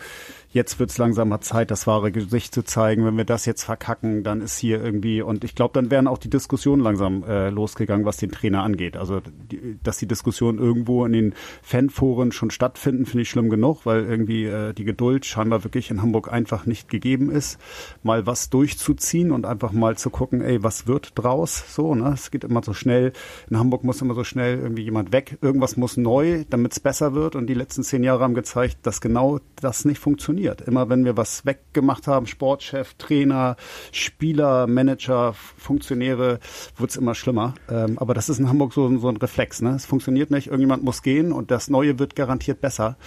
[0.57, 3.05] jetzt wird es langsam mal Zeit, das wahre Gesicht zu zeigen.
[3.05, 6.17] Wenn wir das jetzt verkacken, dann ist hier irgendwie, und ich glaube, dann wären auch
[6.17, 8.97] die Diskussionen langsam äh, losgegangen, was den Trainer angeht.
[8.97, 13.85] Also, die, dass die Diskussionen irgendwo in den Fanforen schon stattfinden, finde ich schlimm genug,
[13.85, 17.59] weil irgendwie äh, die Geduld scheinbar wirklich in Hamburg einfach nicht gegeben ist,
[18.01, 21.63] mal was durchzuziehen und einfach mal zu gucken, ey, was wird draus?
[21.75, 22.13] So, ne?
[22.13, 23.13] Es geht immer so schnell.
[23.49, 25.37] In Hamburg muss immer so schnell irgendwie jemand weg.
[25.41, 27.35] Irgendwas muss neu, damit es besser wird.
[27.35, 30.61] Und die letzten zehn Jahre haben gezeigt, dass genau das nicht funktioniert funktioniert.
[30.61, 33.55] Immer wenn wir was weggemacht haben, Sportchef, Trainer,
[33.91, 36.39] Spieler, Manager, Funktionäre,
[36.77, 37.53] wird es immer schlimmer.
[37.69, 39.61] Ähm, aber das ist in Hamburg so, so ein Reflex.
[39.61, 39.71] Ne?
[39.75, 42.97] Es funktioniert nicht, irgendjemand muss gehen und das Neue wird garantiert besser.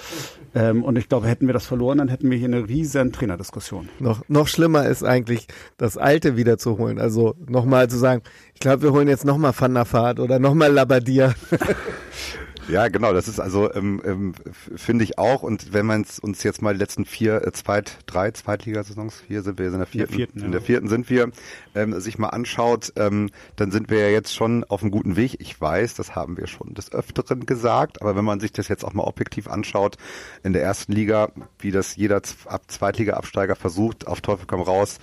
[0.54, 3.88] Ähm, und ich glaube, hätten wir das verloren, dann hätten wir hier eine riesen Trainerdiskussion.
[3.98, 6.98] Noch, noch schlimmer ist eigentlich, das Alte wiederzuholen.
[6.98, 8.22] Also nochmal zu sagen,
[8.54, 11.34] ich glaube, wir holen jetzt nochmal Van der Vaart oder nochmal Labadier.
[12.70, 14.34] Ja, genau, das ist also, ähm, ähm,
[14.76, 15.42] finde ich auch.
[15.42, 19.58] Und wenn man uns jetzt mal die letzten vier, äh, Zweit-, drei Zweitligasaisons, vier sind
[19.58, 21.30] wir in der vierten, in der vierten, in der vierten sind wir,
[21.74, 25.36] ähm, sich mal anschaut, ähm, dann sind wir ja jetzt schon auf einem guten Weg.
[25.40, 28.84] Ich weiß, das haben wir schon des Öfteren gesagt, aber wenn man sich das jetzt
[28.84, 29.96] auch mal objektiv anschaut,
[30.42, 34.98] in der ersten Liga, wie das jeder Zweitliga-Absteiger versucht, auf Teufel komm raus,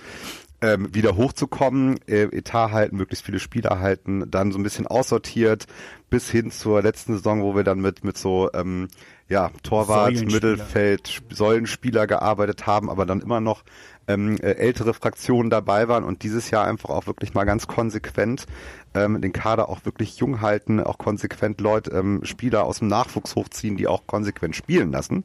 [0.60, 5.66] ähm, wieder hochzukommen, äh, Etat halten, möglichst viele Spieler halten, dann so ein bisschen aussortiert
[6.10, 8.88] bis hin zur letzten Saison, wo wir dann mit mit so ähm,
[9.28, 13.62] ja Torwart, Mittelfeld, Säulenspieler gearbeitet haben, aber dann immer noch
[14.08, 18.46] ähm, äh, ältere Fraktionen dabei waren und dieses Jahr einfach auch wirklich mal ganz konsequent
[18.94, 23.36] ähm, den Kader auch wirklich jung halten, auch konsequent Leute, ähm, Spieler aus dem Nachwuchs
[23.36, 25.24] hochziehen, die auch konsequent spielen lassen.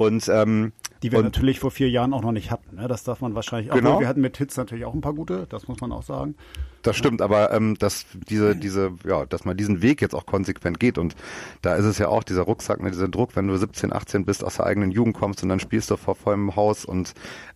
[0.00, 2.76] Und ähm, die wir und, natürlich vor vier Jahren auch noch nicht hatten.
[2.76, 2.88] Ne?
[2.88, 3.76] Das darf man wahrscheinlich auch.
[3.76, 4.00] Genau.
[4.00, 6.36] Wir hatten mit Hits natürlich auch ein paar gute, das muss man auch sagen.
[6.80, 10.80] Das stimmt, aber ähm, dass diese, diese, ja, dass man diesen Weg jetzt auch konsequent
[10.80, 11.16] geht und
[11.60, 14.42] da ist es ja auch dieser Rucksack, ne, dieser Druck, wenn du 17, 18 bist,
[14.42, 17.12] aus der eigenen Jugend kommst und dann spielst du vor vollem Haus und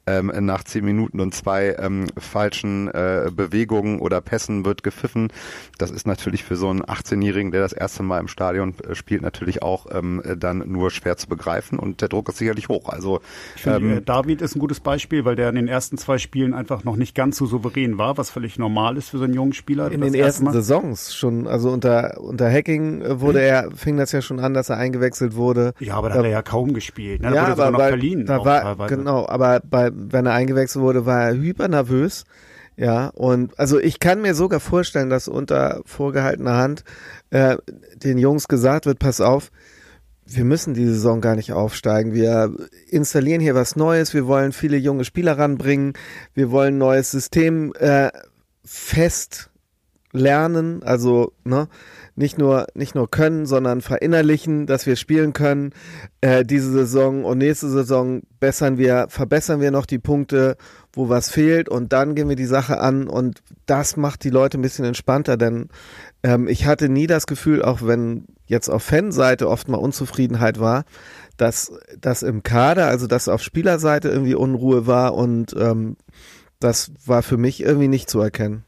[0.07, 5.29] ähm, nach zehn Minuten und zwei ähm, falschen äh, Bewegungen oder Pässen wird gepfiffen.
[5.79, 9.23] Das ist natürlich für so einen 18-Jährigen, der das erste Mal im Stadion äh, spielt,
[9.23, 12.89] natürlich auch ähm, dann nur schwer zu begreifen und der Druck ist sicherlich hoch.
[12.89, 13.21] Also
[13.57, 16.19] ich finde, ähm, äh, David ist ein gutes Beispiel, weil der in den ersten zwei
[16.19, 19.35] Spielen einfach noch nicht ganz so souverän war, was völlig normal ist für so einen
[19.35, 19.91] jungen Spieler.
[19.91, 23.45] In den ersten Saisons schon, also unter, unter Hacking äh, wurde mhm.
[23.45, 25.73] er, fing das ja schon an, dass er eingewechselt wurde.
[25.79, 27.23] Ja, aber da, da hat er ja kaum gespielt.
[27.23, 27.31] Ne?
[27.31, 28.27] Da ja, wurde aber noch bei, verliehen.
[28.27, 32.25] Da war, genau, aber bei, wenn er eingewechselt wurde, war er hypernervös.
[32.77, 36.85] Ja, und also ich kann mir sogar vorstellen, dass unter vorgehaltener Hand
[37.31, 37.57] äh,
[37.95, 39.53] den Jungs gesagt wird, pass auf,
[40.27, 42.15] wir müssen die Saison gar nicht aufsteigen.
[42.15, 42.53] Wir
[42.89, 44.15] installieren hier was Neues.
[44.15, 45.93] Wir wollen viele junge Spieler ranbringen.
[46.33, 48.11] Wir wollen ein neues System äh,
[48.65, 49.51] fest
[50.13, 51.69] lernen, also ne,
[52.17, 55.71] nicht nur nicht nur können, sondern verinnerlichen, dass wir spielen können
[56.21, 60.57] äh, diese Saison und nächste Saison bessern wir verbessern wir noch die Punkte,
[60.93, 64.59] wo was fehlt und dann gehen wir die Sache an und das macht die Leute
[64.59, 65.69] ein bisschen entspannter, denn
[66.23, 70.85] ähm, ich hatte nie das Gefühl, auch wenn jetzt auf Fanseite oft mal Unzufriedenheit war,
[71.37, 75.97] dass das im Kader, also dass auf Spielerseite irgendwie Unruhe war und ähm,
[76.61, 78.65] das war für mich irgendwie nicht zu erkennen.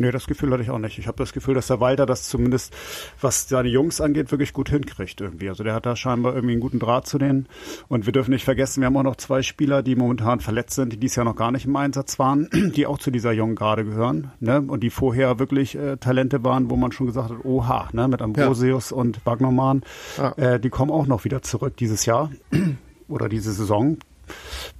[0.00, 0.98] Nee, das Gefühl hatte ich auch nicht.
[0.98, 2.74] Ich habe das Gefühl, dass der Walter das zumindest,
[3.20, 5.50] was seine Jungs angeht, wirklich gut hinkriegt irgendwie.
[5.50, 7.46] Also der hat da scheinbar irgendwie einen guten Draht zu denen.
[7.88, 10.94] Und wir dürfen nicht vergessen, wir haben auch noch zwei Spieler, die momentan verletzt sind,
[10.94, 13.84] die dies Jahr noch gar nicht im Einsatz waren, die auch zu dieser jungen Garde
[13.84, 14.32] gehören.
[14.40, 14.62] Ne?
[14.62, 18.08] Und die vorher wirklich äh, Talente waren, wo man schon gesagt hat, oha, ne?
[18.08, 18.96] mit Ambrosius ja.
[18.96, 19.82] und Wagnermann.
[20.16, 20.32] Ja.
[20.32, 22.30] Äh, die kommen auch noch wieder zurück dieses Jahr
[23.08, 23.98] oder diese Saison.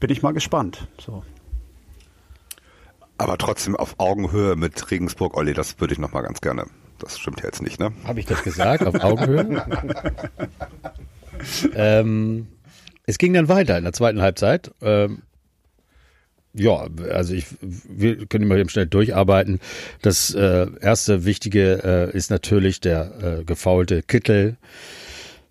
[0.01, 0.89] Bin ich mal gespannt.
[0.99, 1.23] So.
[3.23, 6.67] Aber trotzdem auf Augenhöhe mit Regensburg, Olli, das würde ich noch mal ganz gerne.
[6.99, 7.93] Das stimmt ja jetzt nicht, ne?
[8.03, 8.85] Habe ich das gesagt?
[8.85, 9.65] Auf Augenhöhe?
[11.77, 12.49] ähm,
[13.07, 14.73] es ging dann weiter in der zweiten Halbzeit.
[14.83, 15.23] Ähm,
[16.53, 19.61] ja, also ich, wir können mal eben schnell durcharbeiten.
[20.03, 24.57] Das äh, erste Wichtige äh, ist natürlich der äh, gefaulte Kittel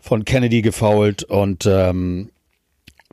[0.02, 2.32] von Kennedy gefault und ähm,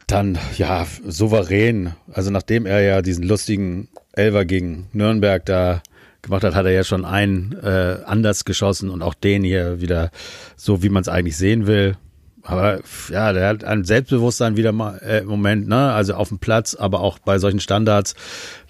[0.09, 1.95] dann ja souverän.
[2.13, 3.89] Also nachdem er ja diesen lustigen
[4.19, 5.83] Elver gegen Nürnberg da
[6.23, 10.11] gemacht hat, hat er ja schon einen äh, anders geschossen und auch den hier wieder
[10.57, 11.97] so, wie man es eigentlich sehen will.
[12.43, 15.93] Aber ja, der hat ein Selbstbewusstsein wieder mal äh, im Moment, ne?
[15.93, 18.15] Also auf dem Platz, aber auch bei solchen Standards,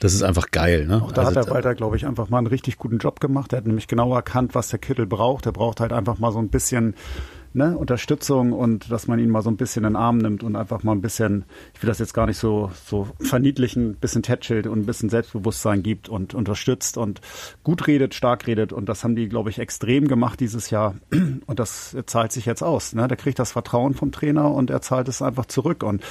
[0.01, 1.01] das ist einfach geil, ne?
[1.01, 3.53] Auch da also, hat der Walter, glaube ich, einfach mal einen richtig guten Job gemacht.
[3.53, 5.47] Er hat nämlich genau erkannt, was der Kittel braucht.
[5.47, 6.95] Er braucht halt einfach mal so ein bisschen
[7.59, 10.57] ne, Unterstützung und dass man ihn mal so ein bisschen in den Arm nimmt und
[10.57, 11.45] einfach mal ein bisschen,
[11.75, 15.11] ich will das jetzt gar nicht so, so verniedlichen, ein bisschen tätschelt und ein bisschen
[15.11, 17.21] Selbstbewusstsein gibt und unterstützt und
[17.63, 18.73] gut redet, stark redet.
[18.73, 20.95] Und das haben die, glaube ich, extrem gemacht dieses Jahr.
[21.47, 22.95] Und das zahlt sich jetzt aus.
[22.95, 23.09] Ne?
[23.09, 26.03] Der kriegt das Vertrauen vom Trainer und er zahlt es einfach zurück und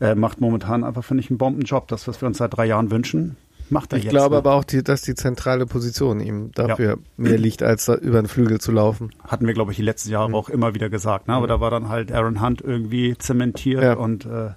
[0.00, 1.88] äh, macht momentan einfach, finde ich, einen Bombenjob.
[1.88, 3.36] Das, was wir uns seit drei Jahren wünschen
[3.70, 4.12] macht er ich jetzt.
[4.12, 4.38] Ich glaube ne?
[4.38, 6.96] aber auch, die, dass die zentrale Position ihm dafür ja.
[7.16, 9.10] mehr liegt, als über den Flügel zu laufen.
[9.22, 10.34] Hatten wir, glaube ich, die letzten Jahre mhm.
[10.34, 11.28] auch immer wieder gesagt.
[11.28, 11.34] Ne?
[11.34, 11.50] Aber mhm.
[11.50, 13.94] da war dann halt Aaron Hunt irgendwie zementiert ja.
[13.94, 14.50] und äh,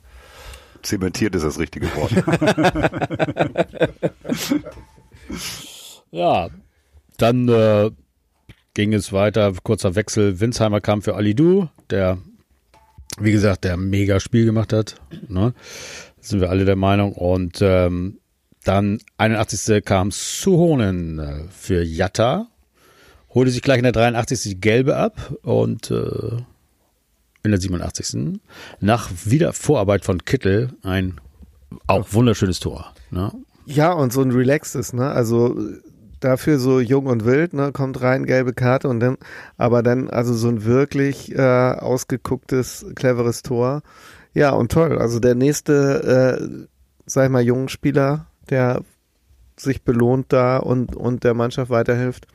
[0.81, 2.11] Zementiert ist das richtige Wort.
[6.11, 6.49] ja,
[7.17, 7.91] dann äh,
[8.73, 9.53] ging es weiter.
[9.63, 10.39] Kurzer Wechsel.
[10.39, 11.35] Winsheimer kam für Ali
[11.89, 12.17] der,
[13.19, 14.95] wie gesagt, der mega Spiel gemacht hat.
[15.27, 15.53] Ne?
[16.19, 17.13] Sind wir alle der Meinung.
[17.13, 18.19] Und ähm,
[18.63, 19.83] dann 81.
[19.83, 22.47] kam Suhonen äh, für Jatta,
[23.33, 24.41] holte sich gleich in der 83.
[24.41, 26.37] die gelbe ab und äh,
[27.43, 28.39] in der 87.
[28.79, 31.19] nach wieder Vorarbeit von Kittel ein
[31.87, 32.93] auch wunderschönes Tor.
[33.09, 33.31] Ne?
[33.65, 35.09] Ja, und so ein relaxes, ne?
[35.09, 35.57] Also
[36.19, 39.17] dafür so jung und wild, ne, kommt rein, gelbe Karte und dann,
[39.57, 43.81] aber dann also so ein wirklich äh, ausgegucktes, cleveres Tor.
[44.33, 44.99] Ja, und toll.
[44.99, 46.67] Also der nächste, äh,
[47.05, 48.83] sag ich mal, jungen Spieler der
[49.57, 52.27] sich belohnt da und, und der Mannschaft weiterhilft.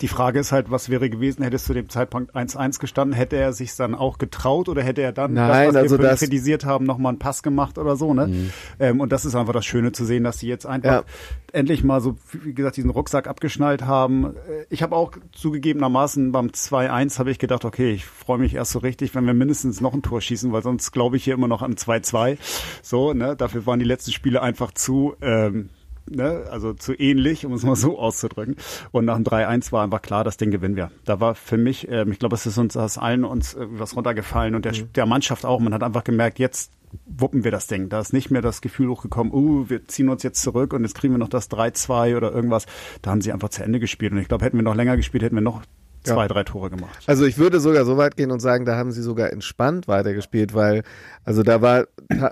[0.00, 3.36] Die Frage ist halt, was wäre gewesen, hätte es zu dem Zeitpunkt 1-1 gestanden, hätte
[3.36, 6.20] er sich dann auch getraut oder hätte er dann Nein, das, was also wir das
[6.20, 8.26] kritisiert haben, nochmal einen Pass gemacht oder so, ne?
[8.26, 8.50] Mhm.
[8.78, 11.04] Ähm, und das ist einfach das Schöne zu sehen, dass sie jetzt einfach ja.
[11.52, 14.34] endlich mal so, wie gesagt, diesen Rucksack abgeschnallt haben.
[14.34, 18.72] Äh, ich habe auch zugegebenermaßen beim 2-1 habe ich gedacht, okay, ich freue mich erst
[18.72, 21.48] so richtig, wenn wir mindestens noch ein Tor schießen, weil sonst glaube ich hier immer
[21.48, 22.36] noch an 2-2.
[22.82, 23.34] So, ne?
[23.34, 25.70] Dafür waren die letzten Spiele einfach zu, ähm,
[26.10, 28.56] ne, also zu ähnlich, um es mal so auszudrücken.
[28.92, 30.90] Und nach dem 3-1 war einfach klar, das Ding gewinnen wir.
[31.04, 33.96] Da war für mich, ähm, ich glaube, es ist uns das allen uns äh, was
[33.96, 34.92] runtergefallen und der, mhm.
[34.94, 35.60] der Mannschaft auch.
[35.60, 36.72] Man hat einfach gemerkt, jetzt
[37.04, 37.88] wuppen wir das Ding.
[37.88, 40.94] Da ist nicht mehr das Gefühl hochgekommen, uh, wir ziehen uns jetzt zurück und jetzt
[40.94, 42.66] kriegen wir noch das 3-2 oder irgendwas.
[43.02, 44.12] Da haben sie einfach zu Ende gespielt.
[44.12, 45.62] Und ich glaube, hätten wir noch länger gespielt, hätten wir noch
[46.06, 46.28] zwei, ja.
[46.28, 47.04] drei Tore gemacht.
[47.06, 50.54] Also ich würde sogar so weit gehen und sagen, da haben sie sogar entspannt weitergespielt,
[50.54, 50.82] weil
[51.24, 51.86] also da war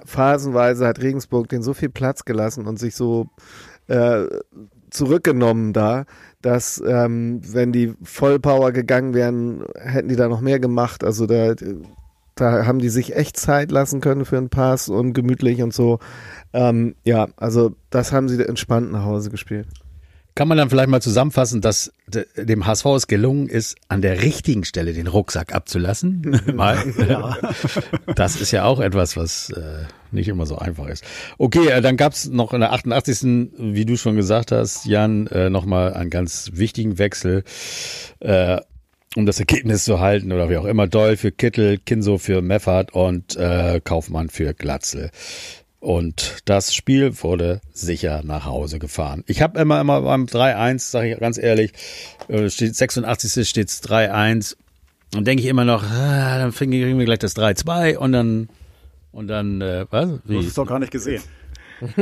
[0.07, 3.29] phasenweise hat Regensburg den so viel Platz gelassen und sich so
[3.89, 4.25] äh,
[4.91, 6.05] zurückgenommen da,
[6.41, 11.05] dass ähm, wenn die Vollpower gegangen wären, hätten die da noch mehr gemacht.
[11.05, 11.55] Also da,
[12.35, 15.99] da haben die sich echt Zeit lassen können für einen Pass und gemütlich und so.
[16.53, 19.67] Ähm, ja, also das haben sie entspannt nach Hause gespielt.
[20.37, 24.65] Kann man dann vielleicht mal zusammenfassen, dass dem HSV es gelungen ist, an der richtigen
[24.65, 26.41] Stelle den Rucksack abzulassen?
[26.55, 26.83] mal.
[27.09, 27.39] Ja.
[28.17, 31.05] Das ist ja auch etwas, was äh, nicht immer so einfach ist.
[31.39, 33.51] Okay, äh, dann gab's noch in der 88.
[33.59, 37.45] wie du schon gesagt hast, Jan, äh, nochmal einen ganz wichtigen Wechsel.
[38.19, 38.61] Äh,
[39.17, 42.93] um das Ergebnis zu halten oder wie auch immer, Doll für Kittel, Kinso für Meffert
[42.93, 45.11] und äh, Kaufmann für Glatzel.
[45.85, 49.23] Und das Spiel wurde sicher nach Hause gefahren.
[49.27, 51.75] Ich habe immer, immer beim 3-1, sage ich ganz ehrlich,
[52.29, 53.47] äh, steht 86.
[53.47, 54.57] steht es 3-1.
[55.15, 58.49] Und denke ich immer noch, ah, dann kriegen wir gleich das 3-2 und dann,
[59.13, 60.09] und dann, äh, was?
[60.25, 60.33] Wie?
[60.33, 61.23] Du hast es doch gar nicht gesehen.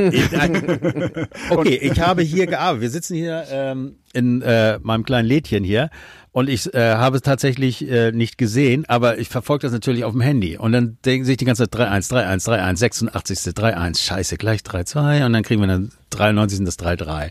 [1.49, 2.81] okay, ich habe hier gearbeitet.
[2.83, 5.89] Wir sitzen hier ähm, in äh, meinem kleinen Lädchen hier
[6.33, 10.13] und ich äh, habe es tatsächlich äh, nicht gesehen, aber ich verfolge das natürlich auf
[10.13, 10.57] dem Handy.
[10.57, 13.39] Und dann denken sich die ganze Zeit 3-1, 3-1, 3-1, 86.
[13.39, 16.65] 3-1, scheiße, gleich 3-2 und dann kriegen wir dann 93.
[16.65, 17.29] das 3-3.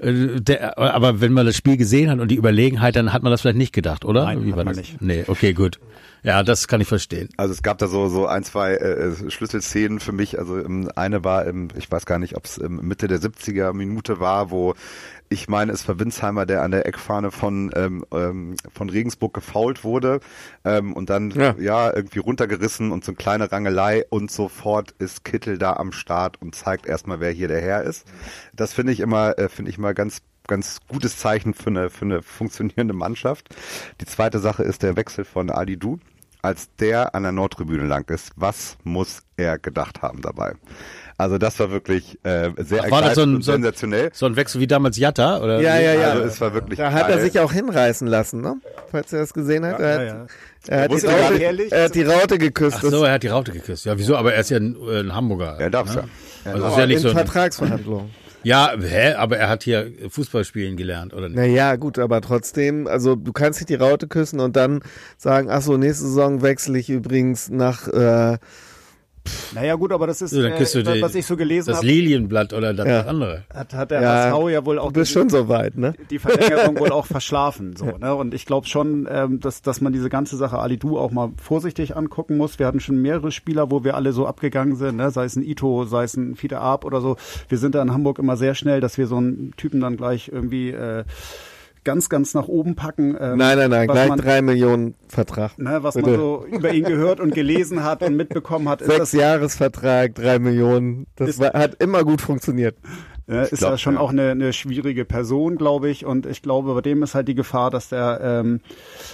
[0.00, 3.32] Äh, der, aber wenn man das Spiel gesehen hat und die Überlegenheit, dann hat man
[3.32, 4.24] das vielleicht nicht gedacht, oder?
[4.24, 4.76] Nein, Wie war das?
[4.76, 5.02] nicht.
[5.02, 5.80] Nee, okay, gut.
[6.22, 7.28] Ja, das kann ich verstehen.
[7.36, 10.38] Also es gab da so so ein, zwei äh, Schlüsselszenen für mich.
[10.40, 13.72] Also ähm, eine war, im, ich weiß gar nicht, ob es ähm, Mitte der 70er
[13.72, 14.74] Minute war, wo
[15.28, 19.84] ich meine, es war Winsheimer, der an der Eckfahne von, ähm, ähm, von Regensburg gefault
[19.84, 20.20] wurde
[20.64, 21.54] ähm, und dann ja.
[21.58, 26.40] ja irgendwie runtergerissen und so eine kleine Rangelei und sofort ist Kittel da am Start
[26.40, 28.06] und zeigt erstmal, wer hier der Herr ist.
[28.54, 32.04] Das finde ich immer, äh, finde ich mal ganz ganz gutes Zeichen für eine, für
[32.04, 33.54] eine funktionierende Mannschaft.
[34.00, 35.98] Die zweite Sache ist der Wechsel von Ali Du.
[36.46, 40.52] Als der an der Nordtribüne lang ist, was muss er gedacht haben dabei?
[41.18, 44.10] Also das war wirklich äh, sehr Ach, war das so ein, sensationell.
[44.12, 45.40] So ein Wechsel wie damals Jatta?
[45.40, 46.10] Oder ja, ja, ja.
[46.10, 48.60] Also es war wirklich Da hat er sich auch hinreißen lassen, ne?
[48.92, 49.80] Falls er das gesehen hat.
[49.80, 50.26] Ja, er, hat, ja, ja.
[50.68, 52.78] er, hat, die Raute, er hat die Raute geküsst.
[52.78, 53.84] Ach so, er hat die Raute geküsst.
[53.84, 54.16] Ja, wieso?
[54.16, 55.56] Aber er ist ja ein, ein Hamburger.
[55.58, 56.04] Er darf ne?
[56.44, 56.52] ja.
[56.52, 58.10] Also oh, ist ja nicht in so Vertragsverhandlungen.
[58.46, 59.14] Ja, hä?
[59.14, 61.36] Aber er hat hier Fußball spielen gelernt, oder nicht?
[61.36, 64.82] Naja, gut, aber trotzdem, also du kannst nicht die Raute küssen und dann
[65.16, 68.38] sagen, ach so, nächste Saison wechsle ich übrigens nach äh,
[69.54, 71.84] Naja gut, aber das ist, so, äh, was ich so gelesen habe.
[71.84, 73.00] Das Lilienblatt oder das ja.
[73.02, 73.44] andere.
[73.52, 74.92] Hat, hat der ja, HSV ja wohl auch.
[74.92, 75.94] Du bist die, schon so weit, ne?
[76.10, 78.14] Die Verlängerung wohl auch verschlafen, so, ne?
[78.14, 81.30] Und ich glaube schon, ähm, dass, dass man diese ganze Sache Ali Du auch mal
[81.42, 82.58] vorsichtig angucken muss.
[82.58, 85.10] Wir hatten schon mehrere Spieler, wo wir alle so abgegangen sind, ne?
[85.10, 87.16] Sei es ein Ito, sei es ein Fiete Arp oder so.
[87.48, 90.28] Wir sind da in Hamburg immer sehr schnell, dass wir so einen Typen dann gleich
[90.28, 91.04] irgendwie, äh,
[91.86, 93.16] ganz, ganz nach oben packen.
[93.18, 95.56] Ähm, nein, nein, nein, gleich man, drei Millionen Vertrag.
[95.56, 96.10] Ne, was Bitte.
[96.10, 98.84] man so über ihn gehört und gelesen hat und mitbekommen hat.
[98.84, 101.06] Sechs Jahresvertrag, drei Millionen.
[101.16, 102.76] Das war, hat immer gut funktioniert.
[103.28, 104.00] Ja, ist glaub, ja schon ja.
[104.00, 106.04] auch eine, eine schwierige Person, glaube ich.
[106.04, 108.60] Und ich glaube, bei dem ist halt die Gefahr, dass der ähm,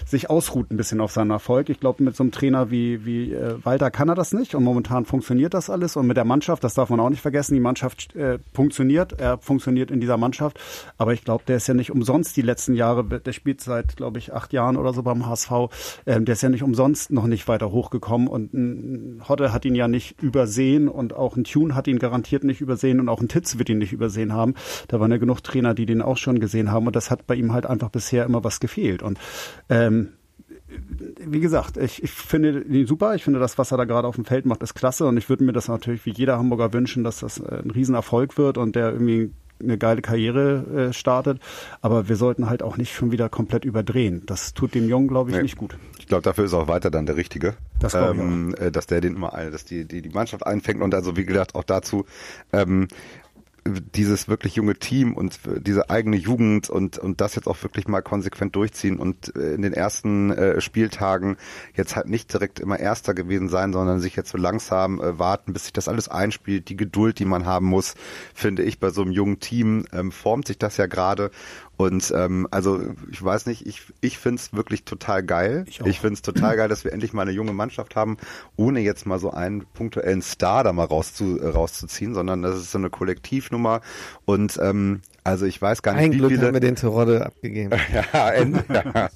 [0.06, 1.70] sich ausruht ein bisschen auf seinen Erfolg.
[1.70, 4.54] Ich glaube, mit so einem Trainer wie, wie äh, Walter kann er das nicht.
[4.54, 5.96] Und momentan funktioniert das alles.
[5.96, 9.18] Und mit der Mannschaft, das darf man auch nicht vergessen, die Mannschaft äh, funktioniert.
[9.18, 10.60] Er funktioniert in dieser Mannschaft.
[10.98, 14.18] Aber ich glaube, der ist ja nicht umsonst die letzten Jahre, der spielt seit, glaube
[14.18, 15.52] ich, acht Jahren oder so beim HSV.
[16.04, 18.28] Ähm, der ist ja nicht umsonst noch nicht weiter hochgekommen.
[18.28, 22.44] Und ein Hotte hat ihn ja nicht übersehen und auch ein Tune hat ihn garantiert
[22.44, 24.54] nicht übersehen und auch ein Titz wird ihn nicht übersehen übersehen haben.
[24.88, 27.34] Da waren ja genug Trainer, die den auch schon gesehen haben und das hat bei
[27.34, 29.02] ihm halt einfach bisher immer was gefehlt.
[29.02, 29.18] Und
[29.68, 30.08] ähm,
[31.24, 33.14] wie gesagt, ich, ich finde ihn super.
[33.14, 35.06] Ich finde das, was er da gerade auf dem Feld macht, ist klasse.
[35.06, 38.58] Und ich würde mir das natürlich wie jeder Hamburger wünschen, dass das ein Riesenerfolg wird
[38.58, 41.40] und der irgendwie eine geile Karriere äh, startet.
[41.80, 44.22] Aber wir sollten halt auch nicht schon wieder komplett überdrehen.
[44.26, 45.42] Das tut dem Jungen, glaube ich, nee.
[45.42, 45.76] nicht gut.
[45.98, 47.54] Ich glaube, dafür ist auch weiter dann der Richtige.
[47.78, 48.66] Das ähm, ich auch.
[48.66, 51.54] Äh, dass der den immer, dass die, die, die Mannschaft einfängt und also wie gesagt
[51.54, 52.04] auch dazu,
[52.52, 52.88] ähm,
[53.64, 58.02] dieses wirklich junge Team und diese eigene Jugend und, und das jetzt auch wirklich mal
[58.02, 61.36] konsequent durchziehen und äh, in den ersten äh, Spieltagen
[61.74, 65.52] jetzt halt nicht direkt immer Erster gewesen sein, sondern sich jetzt so langsam äh, warten,
[65.52, 66.68] bis sich das alles einspielt.
[66.70, 67.94] Die Geduld, die man haben muss,
[68.34, 71.30] finde ich, bei so einem jungen Team ähm, formt sich das ja gerade
[71.82, 75.64] und ähm, also ich weiß nicht, ich, ich finde es wirklich total geil.
[75.66, 78.18] Ich, ich finde es total geil, dass wir endlich mal eine junge Mannschaft haben,
[78.56, 82.78] ohne jetzt mal so einen punktuellen Star da mal rauszu, rauszuziehen, sondern das ist so
[82.78, 83.80] eine Kollektivnummer.
[84.24, 86.46] Und ähm, also ich weiß gar nicht, Ein wie Glück viele.
[86.46, 87.70] haben wir den Terodde abgegeben.
[88.12, 89.10] ja, ja.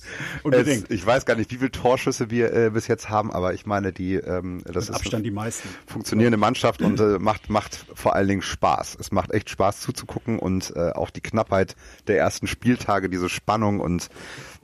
[0.51, 3.67] Es, ich weiß gar nicht, wie viele Torschüsse wir äh, bis jetzt haben, aber ich
[3.67, 5.69] meine, die ähm, das Mit ist Abstand die meisten.
[5.87, 8.97] funktionierende Mannschaft und äh, macht macht vor allen Dingen Spaß.
[9.01, 11.75] Es macht echt Spaß zuzugucken und äh, auch die Knappheit
[12.07, 14.09] der ersten Spieltage, diese Spannung und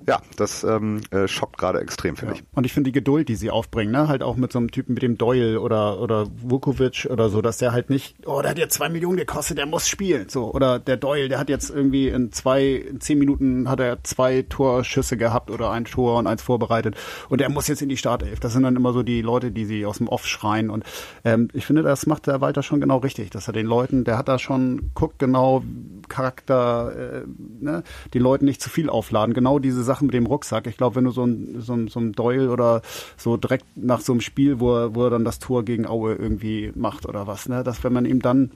[0.06, 2.40] ja, das ähm, äh, schockt gerade extrem, finde ja.
[2.40, 2.46] ich.
[2.56, 4.08] Und ich finde die Geduld, die sie aufbringen, ne?
[4.08, 7.58] halt auch mit so einem Typen mit dem Doyle oder oder Vukovic oder so, dass
[7.58, 10.78] der halt nicht, oh, der hat ja zwei Millionen gekostet, der muss spielen, so oder
[10.78, 15.16] der Doyle, der hat jetzt irgendwie in zwei, in zehn Minuten hat er zwei Torschüsse
[15.16, 16.94] gehabt oder ein Tor und eins vorbereitet
[17.30, 18.38] und er muss jetzt in die Startelf.
[18.38, 20.84] Das sind dann immer so die Leute, die sie aus dem Off schreien und
[21.24, 24.18] ähm, ich finde, das macht der Walter schon genau richtig, dass er den Leuten, der
[24.18, 25.62] hat da schon guckt genau
[26.10, 27.22] Charakter, äh,
[27.60, 27.82] ne?
[28.12, 30.66] die Leuten nicht zu viel aufladen, genau diese Sachen mit dem Rucksack.
[30.66, 32.82] Ich glaube, wenn du so ein, so, ein, so ein Doyle oder
[33.16, 36.14] so direkt nach so einem Spiel, wo er, wo er dann das Tor gegen Aue
[36.14, 38.50] irgendwie macht oder was, ne, dass wenn man ihm dann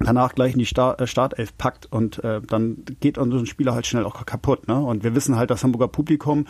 [0.00, 3.86] danach gleich in die äh, Startelf packt und äh, dann geht so ein Spieler halt
[3.86, 4.66] schnell auch kaputt.
[4.66, 4.78] Ne?
[4.78, 6.46] Und wir wissen halt, das Hamburger Publikum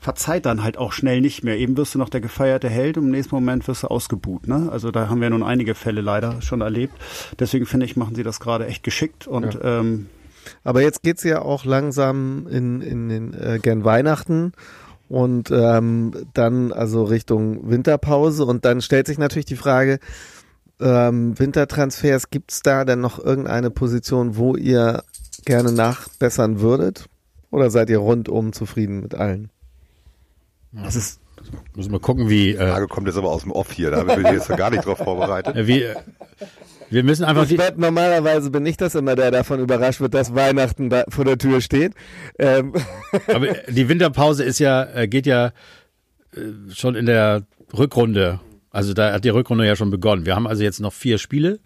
[0.00, 1.58] verzeiht dann halt auch schnell nicht mehr.
[1.58, 4.46] Eben wirst du noch der gefeierte Held und im nächsten Moment wirst du ausgebuht.
[4.46, 4.68] Ne?
[4.70, 6.94] Also da haben wir nun einige Fälle leider schon erlebt.
[7.38, 9.80] Deswegen finde ich, machen sie das gerade echt geschickt und ja.
[9.80, 10.06] ähm,
[10.64, 14.52] aber jetzt geht's ja auch langsam in, in den äh, gern Weihnachten
[15.08, 19.98] und ähm, dann also Richtung Winterpause und dann stellt sich natürlich die Frage,
[20.80, 25.02] ähm, Wintertransfers, gibt's da denn noch irgendeine Position, wo ihr
[25.44, 27.06] gerne nachbessern würdet?
[27.50, 29.50] Oder seid ihr rundum zufrieden mit allen?
[30.72, 31.20] Das ist
[31.74, 32.52] Müssen wir gucken, wie.
[32.52, 34.70] Die Frage äh, kommt jetzt aber aus dem Off hier, da bin ich jetzt gar
[34.70, 35.54] nicht drauf vorbereitet.
[35.66, 35.84] Wie,
[36.90, 40.90] wir müssen einfach die normalerweise bin ich das immer, der davon überrascht wird, dass Weihnachten
[40.90, 41.92] da vor der Tür steht.
[42.38, 42.72] Ähm.
[43.28, 45.52] Aber die Winterpause ist ja, äh, geht ja
[46.34, 46.40] äh,
[46.72, 47.42] schon in der
[47.76, 48.40] Rückrunde.
[48.70, 50.26] Also da hat die Rückrunde ja schon begonnen.
[50.26, 51.60] Wir haben also jetzt noch vier Spiele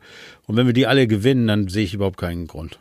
[0.47, 2.79] und wenn wir die alle gewinnen, dann sehe ich überhaupt keinen Grund.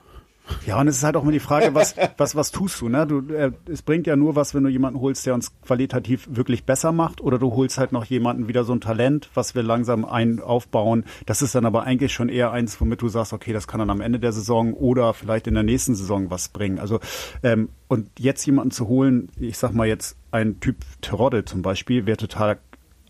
[0.65, 3.07] Ja, und es ist halt auch immer die Frage, was, was, was tust du, ne?
[3.07, 6.65] Du, äh, es bringt ja nur was, wenn du jemanden holst, der uns qualitativ wirklich
[6.65, 10.05] besser macht, oder du holst halt noch jemanden wieder so ein Talent, was wir langsam
[10.05, 11.05] ein aufbauen.
[11.25, 13.89] Das ist dann aber eigentlich schon eher eins, womit du sagst, okay, das kann dann
[13.89, 16.79] am Ende der Saison oder vielleicht in der nächsten Saison was bringen.
[16.79, 16.99] Also,
[17.43, 22.05] ähm, und jetzt jemanden zu holen, ich sag mal jetzt ein Typ Terodde zum Beispiel,
[22.05, 22.59] wäre total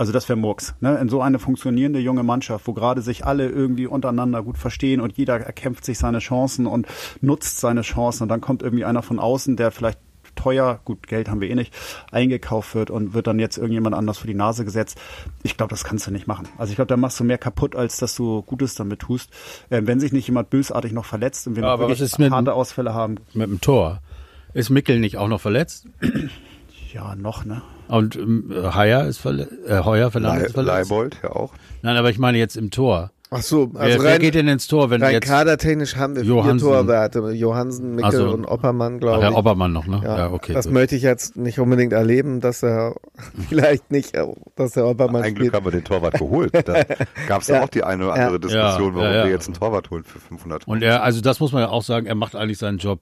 [0.01, 0.73] also das wäre Murks.
[0.79, 0.97] Ne?
[0.97, 5.15] In so eine funktionierende junge Mannschaft, wo gerade sich alle irgendwie untereinander gut verstehen und
[5.15, 6.87] jeder erkämpft sich seine Chancen und
[7.21, 9.99] nutzt seine Chancen und dann kommt irgendwie einer von außen, der vielleicht
[10.33, 11.71] teuer, gut, Geld haben wir eh nicht,
[12.11, 14.99] eingekauft wird und wird dann jetzt irgendjemand anders vor die Nase gesetzt.
[15.43, 16.47] Ich glaube, das kannst du nicht machen.
[16.57, 19.29] Also ich glaube, da machst du mehr kaputt, als dass du Gutes damit tust.
[19.69, 23.17] Äh, wenn sich nicht jemand bösartig noch verletzt und wir noch wirklich harte Ausfälle haben.
[23.35, 24.01] Mit dem Tor.
[24.55, 25.85] Ist Mickel nicht auch noch verletzt?
[26.93, 27.61] Ja, noch, ne?
[27.87, 29.53] Und ähm, Heuer ist verletzt.
[29.65, 30.89] Äh, Heuer Fernandes ist verletzt.
[30.89, 31.53] Leibold, ja auch.
[31.81, 33.11] Nein, aber ich meine jetzt im Tor.
[33.33, 36.17] Ach so, also wer, rein, wer geht denn ins Tor, wenn rein jetzt kadertechnisch haben
[36.17, 36.67] wir Johansen.
[36.67, 38.29] vier Torwerte, Johansen, Mickel so.
[38.29, 39.23] und Oppermann, glaube ich.
[39.23, 40.01] Herr Oppermann noch, ne?
[40.03, 40.51] Ja, ja okay.
[40.51, 40.73] Das gut.
[40.73, 42.95] möchte ich jetzt nicht unbedingt erleben, dass er
[43.49, 44.17] vielleicht nicht,
[44.57, 46.51] dass der Oppermann Ein Glück haben wir den Torwart geholt.
[46.53, 46.83] Da
[47.29, 47.63] gab es ja.
[47.63, 50.67] auch die eine oder andere Diskussion, warum wir jetzt einen Torwart holen für 500.
[50.67, 52.99] Und er, also das muss man ja auch sagen, er macht eigentlich seinen Job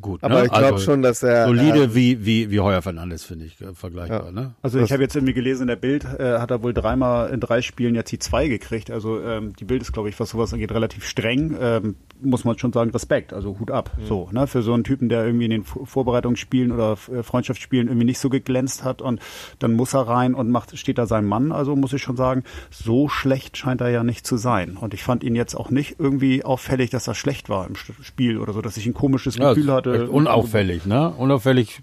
[0.00, 0.22] gut.
[0.22, 0.44] Aber ne?
[0.46, 3.60] ich glaube also schon, dass er solide äh, wie wie wie Heuer Fernandes finde ich
[3.60, 4.26] äh, vergleichbar.
[4.26, 4.32] Ja.
[4.32, 4.54] Ne?
[4.62, 7.40] Also ich habe jetzt irgendwie gelesen in der Bild äh, hat er wohl dreimal in
[7.40, 8.90] drei Spielen jetzt die zwei gekriegt.
[8.90, 11.56] Also ähm, die Bild ist glaube ich was sowas angeht relativ streng.
[11.60, 13.32] Ähm, muss man schon sagen Respekt.
[13.32, 13.90] Also Hut ab.
[13.98, 14.06] Mhm.
[14.06, 18.06] So ne für so einen Typen, der irgendwie in den Vorbereitungsspielen oder äh, Freundschaftsspielen irgendwie
[18.06, 19.20] nicht so geglänzt hat und
[19.58, 21.52] dann muss er rein und macht steht da sein Mann.
[21.52, 24.76] Also muss ich schon sagen, so schlecht scheint er ja nicht zu sein.
[24.76, 28.38] Und ich fand ihn jetzt auch nicht irgendwie auffällig, dass er schlecht war im Spiel
[28.38, 30.10] oder so, dass ich ein komisches Gefühl ja, hatte hatte.
[30.10, 31.10] Unauffällig, ne?
[31.10, 31.80] Unauffällig,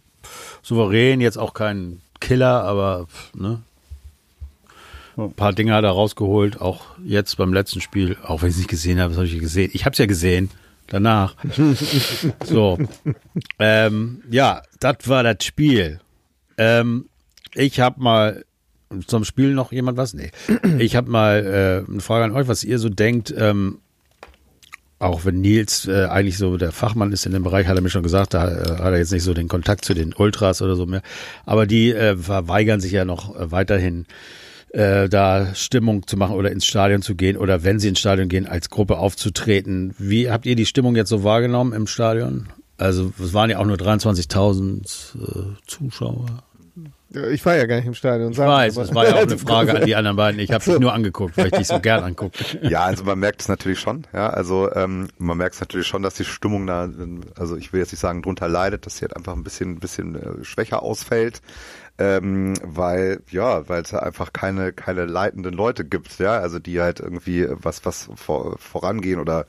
[0.62, 3.62] souverän, jetzt auch kein Killer, aber ne?
[5.18, 8.60] Ein paar Dinge hat er rausgeholt, auch jetzt beim letzten Spiel, auch wenn ich es
[8.60, 9.70] nicht gesehen habe, was habe ich gesehen?
[9.74, 10.50] Ich habe es ja gesehen,
[10.88, 11.36] danach.
[12.46, 12.78] so.
[13.60, 16.00] Ähm, ja, das war das Spiel.
[16.58, 17.10] Ähm,
[17.54, 18.46] ich habe mal
[19.06, 20.14] zum Spiel noch jemand was?
[20.14, 20.32] Nee.
[20.80, 23.34] Ich habe mal äh, eine Frage an euch, was ihr so denkt.
[23.38, 23.80] Ähm,
[25.00, 27.90] auch wenn Nils äh, eigentlich so der Fachmann ist in dem Bereich, hat er mir
[27.90, 30.76] schon gesagt, da äh, hat er jetzt nicht so den Kontakt zu den Ultras oder
[30.76, 31.02] so mehr.
[31.46, 34.06] Aber die äh, verweigern sich ja noch äh, weiterhin,
[34.72, 38.28] äh, da Stimmung zu machen oder ins Stadion zu gehen oder wenn sie ins Stadion
[38.28, 39.96] gehen, als Gruppe aufzutreten.
[39.98, 42.50] Wie habt ihr die Stimmung jetzt so wahrgenommen im Stadion?
[42.78, 46.44] Also es waren ja auch nur 23.000 äh, Zuschauer.
[47.12, 48.32] Ich war ja gar nicht im Stadion.
[48.32, 50.40] Ich weiß, das war ja auch eine Frage an die anderen beiden.
[50.40, 52.44] Ich habe dich nur angeguckt, weil ich dich so gern angucke.
[52.62, 54.06] Ja, also man merkt es natürlich schon.
[54.14, 56.88] Ja, also ähm, man merkt es natürlich schon, dass die Stimmung da,
[57.36, 59.80] also ich will jetzt nicht sagen drunter leidet, dass sie halt einfach ein bisschen, ein
[59.80, 61.42] bisschen äh, schwächer ausfällt.
[61.98, 67.02] Ähm, weil ja, weil es einfach keine keine leitenden Leute gibt, ja, also die halt
[67.02, 69.46] irgendwie was was vor, vorangehen oder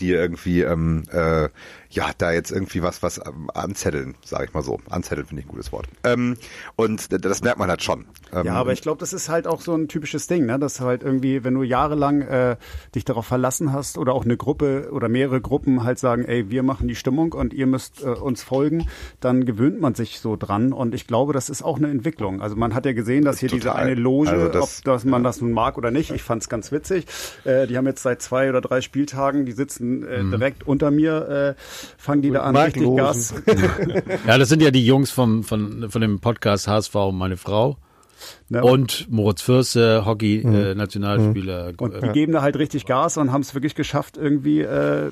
[0.00, 1.48] die irgendwie ähm, äh,
[1.94, 4.80] ja, da jetzt irgendwie was, was ähm, anzetteln, sage ich mal so.
[4.90, 5.86] Anzetteln finde ich ein gutes Wort.
[6.02, 6.36] Ähm,
[6.76, 8.06] und das merkt man halt schon.
[8.32, 10.58] Ähm, ja, aber ich glaube, das ist halt auch so ein typisches Ding, ne?
[10.58, 12.56] dass halt irgendwie, wenn du jahrelang äh,
[12.94, 16.64] dich darauf verlassen hast oder auch eine Gruppe oder mehrere Gruppen halt sagen, ey, wir
[16.64, 18.88] machen die Stimmung und ihr müsst äh, uns folgen,
[19.20, 22.42] dann gewöhnt man sich so dran und ich glaube, das ist auch eine Entwicklung.
[22.42, 23.60] Also man hat ja gesehen, dass hier Total.
[23.60, 25.28] diese eine Loge, also das, ob dass man ja.
[25.28, 27.06] das nun mag oder nicht, ich fand es ganz witzig.
[27.44, 30.30] Äh, die haben jetzt seit zwei oder drei Spieltagen, die sitzen äh, mhm.
[30.32, 31.54] direkt unter mir.
[31.56, 33.34] Äh, fangen die da an, richtig Gas.
[34.26, 37.78] ja, das sind ja die Jungs vom, von, von dem Podcast HSV meine Frau.
[38.50, 38.62] Ja.
[38.62, 41.72] Und Moritz Fürste, Hockey-Nationalspieler.
[41.72, 41.76] Mhm.
[41.78, 45.10] Äh, und die geben da halt richtig Gas und haben es wirklich geschafft, irgendwie äh,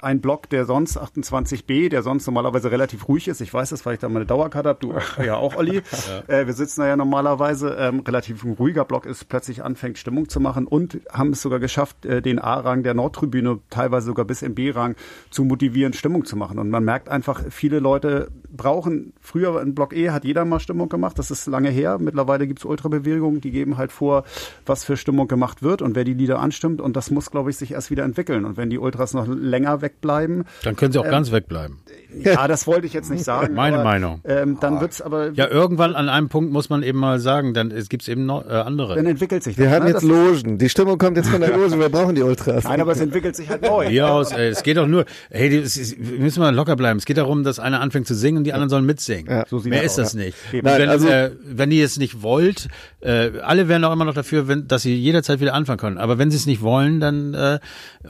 [0.00, 3.40] ein Block, der sonst 28b, der sonst normalerweise relativ ruhig ist.
[3.40, 4.78] Ich weiß das, weil ich da meine Dauerkarte habe.
[4.80, 5.80] Du ja auch, Olli.
[6.28, 6.40] ja.
[6.40, 7.74] Äh, wir sitzen da ja normalerweise.
[7.78, 11.60] Ähm, relativ ein ruhiger Block ist, plötzlich anfängt Stimmung zu machen und haben es sogar
[11.60, 14.94] geschafft, äh, den A-Rang der Nordtribüne teilweise sogar bis im B-Rang
[15.30, 16.58] zu motivieren, Stimmung zu machen.
[16.58, 20.88] Und man merkt einfach, viele Leute brauchen, früher in Block E hat jeder mal Stimmung
[20.88, 21.18] gemacht.
[21.18, 21.98] Das ist lange her.
[21.98, 24.24] Mittlerweile gibt es Ultrabewegungen, die geben halt vor,
[24.66, 26.80] was für Stimmung gemacht wird und wer die Lieder anstimmt.
[26.80, 28.44] Und das muss, glaube ich, sich erst wieder entwickeln.
[28.44, 30.44] Und wenn die Ultras noch länger wegbleiben.
[30.62, 31.78] Dann können sie auch ähm, ganz wegbleiben.
[32.16, 33.54] Ja, das wollte ich jetzt nicht sagen.
[33.56, 34.20] Meine aber, Meinung.
[34.24, 35.32] Ähm, dann wird's aber.
[35.32, 38.46] Ja, irgendwann an einem Punkt muss man eben mal sagen, dann gibt es eben noch
[38.46, 38.94] äh, andere.
[38.94, 39.64] Dann entwickelt sich das.
[39.64, 39.90] Wir haben ne?
[39.90, 40.58] jetzt Logen.
[40.58, 41.76] Die Stimmung kommt jetzt von der Loge.
[41.76, 42.62] Wir brauchen die Ultras.
[42.62, 43.88] Nein, aber es entwickelt sich halt neu.
[43.88, 46.98] Ja, aus, ey, es geht doch nur, hey, wir müssen mal locker bleiben.
[46.98, 49.30] Es geht darum, dass einer anfängt zu singen und die anderen sollen mitsingen.
[49.30, 50.20] Ja, so Mehr ist das ja.
[50.20, 50.36] nicht.
[50.52, 52.63] Nein, wenn, also, äh, wenn ihr es nicht wollt,
[53.00, 55.98] äh, alle wären auch immer noch dafür, wenn, dass sie jederzeit wieder anfangen können.
[55.98, 57.58] Aber wenn sie es nicht wollen, dann, äh,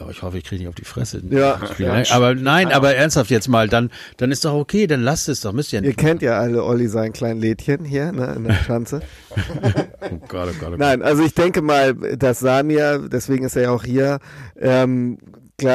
[0.00, 1.22] oh, ich hoffe, ich kriege nicht auf die Fresse.
[1.30, 1.60] Ja.
[1.78, 2.02] ja.
[2.10, 5.52] Aber nein, aber ernsthaft jetzt mal, dann, dann ist doch okay, dann lasst es doch,
[5.52, 5.90] müsst ihr nicht.
[5.90, 9.00] Ihr kennt ja alle Olli sein kleinen Lädchen hier, ne, in der Schanze.
[9.36, 10.78] oh Gott, oh Gott, oh Gott.
[10.78, 14.18] Nein, also ich denke mal, dass Samir, deswegen ist er ja auch hier,
[14.60, 15.18] ähm,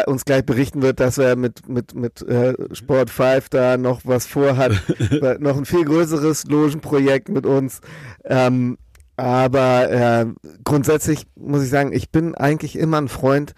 [0.07, 4.25] uns gleich berichten wird, dass er mit, mit, mit äh, Sport 5 da noch was
[4.25, 4.73] vorhat.
[5.39, 7.81] noch ein viel größeres Logenprojekt mit uns.
[8.25, 8.77] Ähm,
[9.15, 10.25] aber äh,
[10.63, 13.53] grundsätzlich muss ich sagen, ich bin eigentlich immer ein Freund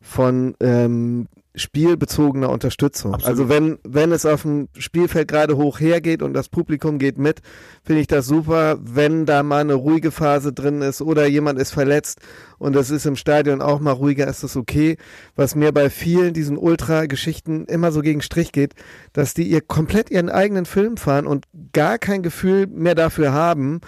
[0.00, 3.14] von ähm, spielbezogener Unterstützung.
[3.14, 3.30] Absolut.
[3.30, 7.42] Also wenn, wenn es auf dem Spielfeld gerade hoch hergeht und das Publikum geht mit,
[7.84, 8.78] finde ich das super.
[8.80, 12.18] Wenn da mal eine ruhige Phase drin ist oder jemand ist verletzt
[12.58, 14.96] und das ist im Stadion auch mal ruhiger, ist das okay.
[15.36, 18.74] Was mir bei vielen diesen Ultra-Geschichten immer so gegen Strich geht,
[19.12, 23.80] dass die ihr komplett ihren eigenen Film fahren und gar kein Gefühl mehr dafür haben,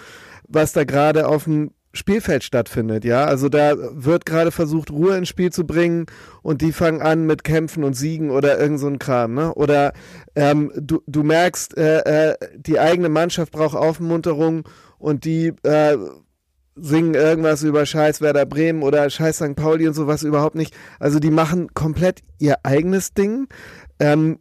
[0.47, 3.25] was da gerade auf dem Spielfeld stattfindet, ja.
[3.25, 6.05] Also da wird gerade versucht, Ruhe ins Spiel zu bringen
[6.41, 9.53] und die fangen an mit Kämpfen und Siegen oder irgend so ein Kram, ne?
[9.53, 9.93] Oder
[10.35, 14.63] ähm, du, du merkst, äh, äh, die eigene Mannschaft braucht Aufmunterung
[14.97, 15.97] und die äh,
[16.75, 19.55] singen irgendwas über Scheiß Werder Bremen oder Scheiß St.
[19.55, 20.75] Pauli und sowas überhaupt nicht.
[20.99, 23.47] Also die machen komplett ihr eigenes Ding.
[23.99, 24.39] Ähm,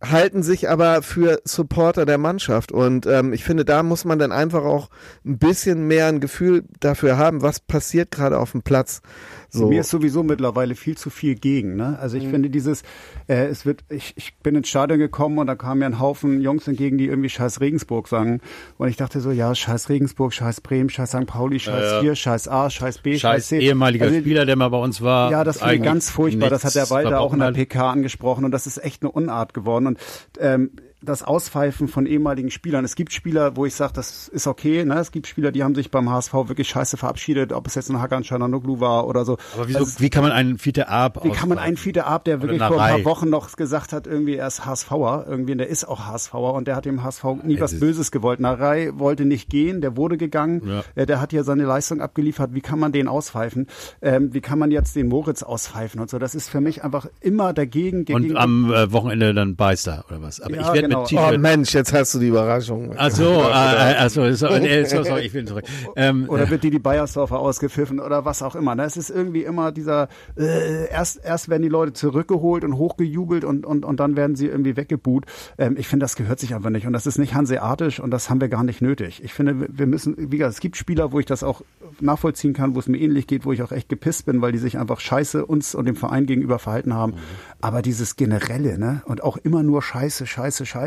[0.00, 2.70] halten sich aber für Supporter der Mannschaft.
[2.70, 4.90] Und ähm, ich finde, da muss man dann einfach auch
[5.24, 9.02] ein bisschen mehr ein Gefühl dafür haben, was passiert gerade auf dem Platz.
[9.50, 9.68] So.
[9.68, 11.76] Mir ist sowieso mittlerweile viel zu viel gegen.
[11.76, 11.98] Ne?
[11.98, 12.30] Also ich mhm.
[12.30, 12.82] finde dieses,
[13.28, 16.42] äh, es wird, ich, ich bin ins Stadion gekommen und da kamen mir ein Haufen
[16.42, 18.40] Jungs entgegen, die irgendwie Scheiß Regensburg sagen.
[18.76, 21.26] Und ich dachte so, ja, Scheiß Regensburg, Scheiß Bremen, Scheiß St.
[21.26, 23.58] Pauli, Scheiß äh, hier, Scheiß A, Scheiß B, Scheiß, Scheiß C.
[23.60, 25.30] ehemaliger also, Spieler, der mal bei uns war.
[25.30, 26.50] Ja, das finde ich ganz furchtbar.
[26.50, 29.54] Das hat der Walter auch in der PK angesprochen und das ist echt eine Unart
[29.54, 29.86] geworden.
[29.86, 29.98] Und
[30.38, 32.84] ähm, das Auspfeifen von ehemaligen Spielern.
[32.84, 34.84] Es gibt Spieler, wo ich sage, das ist okay.
[34.84, 34.98] Ne?
[34.98, 38.00] Es gibt Spieler, die haben sich beim HSV wirklich scheiße verabschiedet, ob es jetzt ein
[38.00, 39.38] Hakan Chananoglu war oder so.
[39.54, 42.24] Aber wieso, also, wie kann man einen Fiete Ab Wie kann man einen Fiete Ab,
[42.24, 45.68] der wirklich vor ein paar Wochen noch gesagt hat, irgendwie er ist HSVer, irgendwie, der
[45.68, 48.40] ist auch HSVer und der hat dem HSV nie was Böses gewollt.
[48.40, 50.82] Narei wollte nicht gehen, der wurde gegangen, ja.
[50.96, 52.54] Äh, der hat ja seine Leistung abgeliefert.
[52.54, 53.68] Wie kann man den auspfeifen?
[54.02, 56.18] Ähm, wie kann man jetzt den Moritz auspfeifen und so?
[56.18, 58.04] Das ist für mich einfach immer dagegen.
[58.12, 60.40] Und am äh, Wochenende dann Beister oder was?
[60.40, 61.00] Aber ja, ich werde genau.
[61.00, 61.34] mit T-Shirt.
[61.34, 62.94] Oh Mensch, jetzt hast du die Überraschung.
[62.96, 65.64] Ach so, äh, also, so, so, sorry, ich will zurück.
[65.96, 68.74] Ähm, oder wird die die Bayersdorfer ausgepfiffen oder was auch immer.
[68.74, 68.84] Ne?
[68.84, 73.66] Es ist irgendwie immer dieser, äh, erst, erst werden die Leute zurückgeholt und hochgejubelt und,
[73.66, 75.26] und, und dann werden sie irgendwie weggebuht.
[75.58, 78.30] Ähm, ich finde, das gehört sich einfach nicht und das ist nicht hanseatisch und das
[78.30, 79.22] haben wir gar nicht nötig.
[79.22, 81.62] Ich finde, wir müssen, wie gesagt, es gibt Spieler, wo ich das auch
[82.00, 84.58] nachvollziehen kann, wo es mir ähnlich geht, wo ich auch echt gepisst bin, weil die
[84.58, 87.12] sich einfach scheiße uns und dem Verein gegenüber verhalten haben.
[87.12, 87.18] Mhm.
[87.60, 89.02] Aber dieses Generelle, ne?
[89.06, 90.77] Und auch immer nur Scheiße, Scheiße, Scheiße,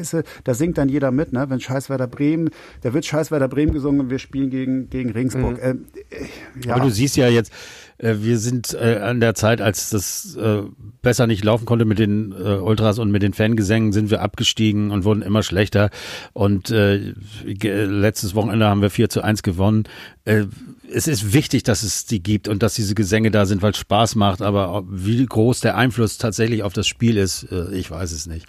[0.44, 1.50] da singt dann jeder mit, ne?
[1.50, 2.50] Wenn Scheißwerder Bremen,
[2.82, 5.58] da wird Scheißwerder Bremen gesungen und wir spielen gegen, gegen Regensburg.
[5.58, 5.64] Mhm.
[5.64, 6.76] Ähm, äh, ja.
[6.76, 7.52] Aber du siehst ja jetzt,
[7.98, 10.64] äh, wir sind äh, an der Zeit, als das äh,
[11.02, 14.92] besser nicht laufen konnte mit den äh, Ultras und mit den Fangesängen, sind wir abgestiegen
[14.92, 15.90] und wurden immer schlechter.
[16.34, 17.14] Und äh,
[17.46, 19.84] letztes Wochenende haben wir 4 zu 1 gewonnen.
[20.26, 20.46] Äh,
[20.94, 23.78] es ist wichtig, dass es die gibt und dass diese Gesänge da sind, weil es
[23.78, 24.42] Spaß macht.
[24.42, 28.48] Aber wie groß der Einfluss tatsächlich auf das Spiel ist, äh, ich weiß es nicht.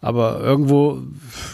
[0.00, 1.02] Aber irgendwo,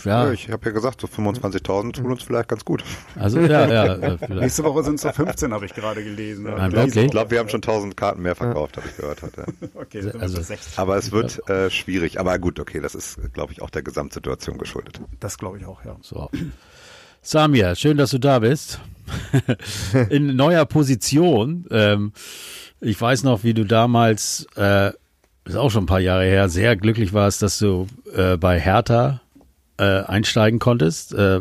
[0.04, 0.26] ja.
[0.26, 2.84] ja ich habe ja gesagt, so 25.000 tun uns vielleicht ganz gut.
[3.16, 3.94] Also ja, ja.
[4.18, 4.40] Vielleicht.
[4.40, 6.44] Nächste Woche sind es so 15, habe ich gerade gelesen.
[6.44, 7.04] Nein, okay.
[7.04, 9.46] Ich glaube, wir haben schon 1000 Karten mehr verkauft, habe ich gehört heute.
[9.74, 10.40] okay, also,
[10.76, 12.20] aber es wird äh, schwierig.
[12.20, 15.00] Aber gut, okay, das ist, glaube ich, auch der Gesamtsituation geschuldet.
[15.20, 15.96] Das glaube ich auch, ja.
[16.02, 16.30] So.
[17.26, 18.80] Samir, schön, dass du da bist.
[20.10, 21.64] In neuer Position.
[21.70, 22.12] Ähm,
[22.82, 24.90] ich weiß noch, wie du damals, äh,
[25.46, 29.22] ist auch schon ein paar Jahre her, sehr glücklich warst, dass du äh, bei Hertha
[29.78, 31.14] äh, einsteigen konntest.
[31.14, 31.40] Äh,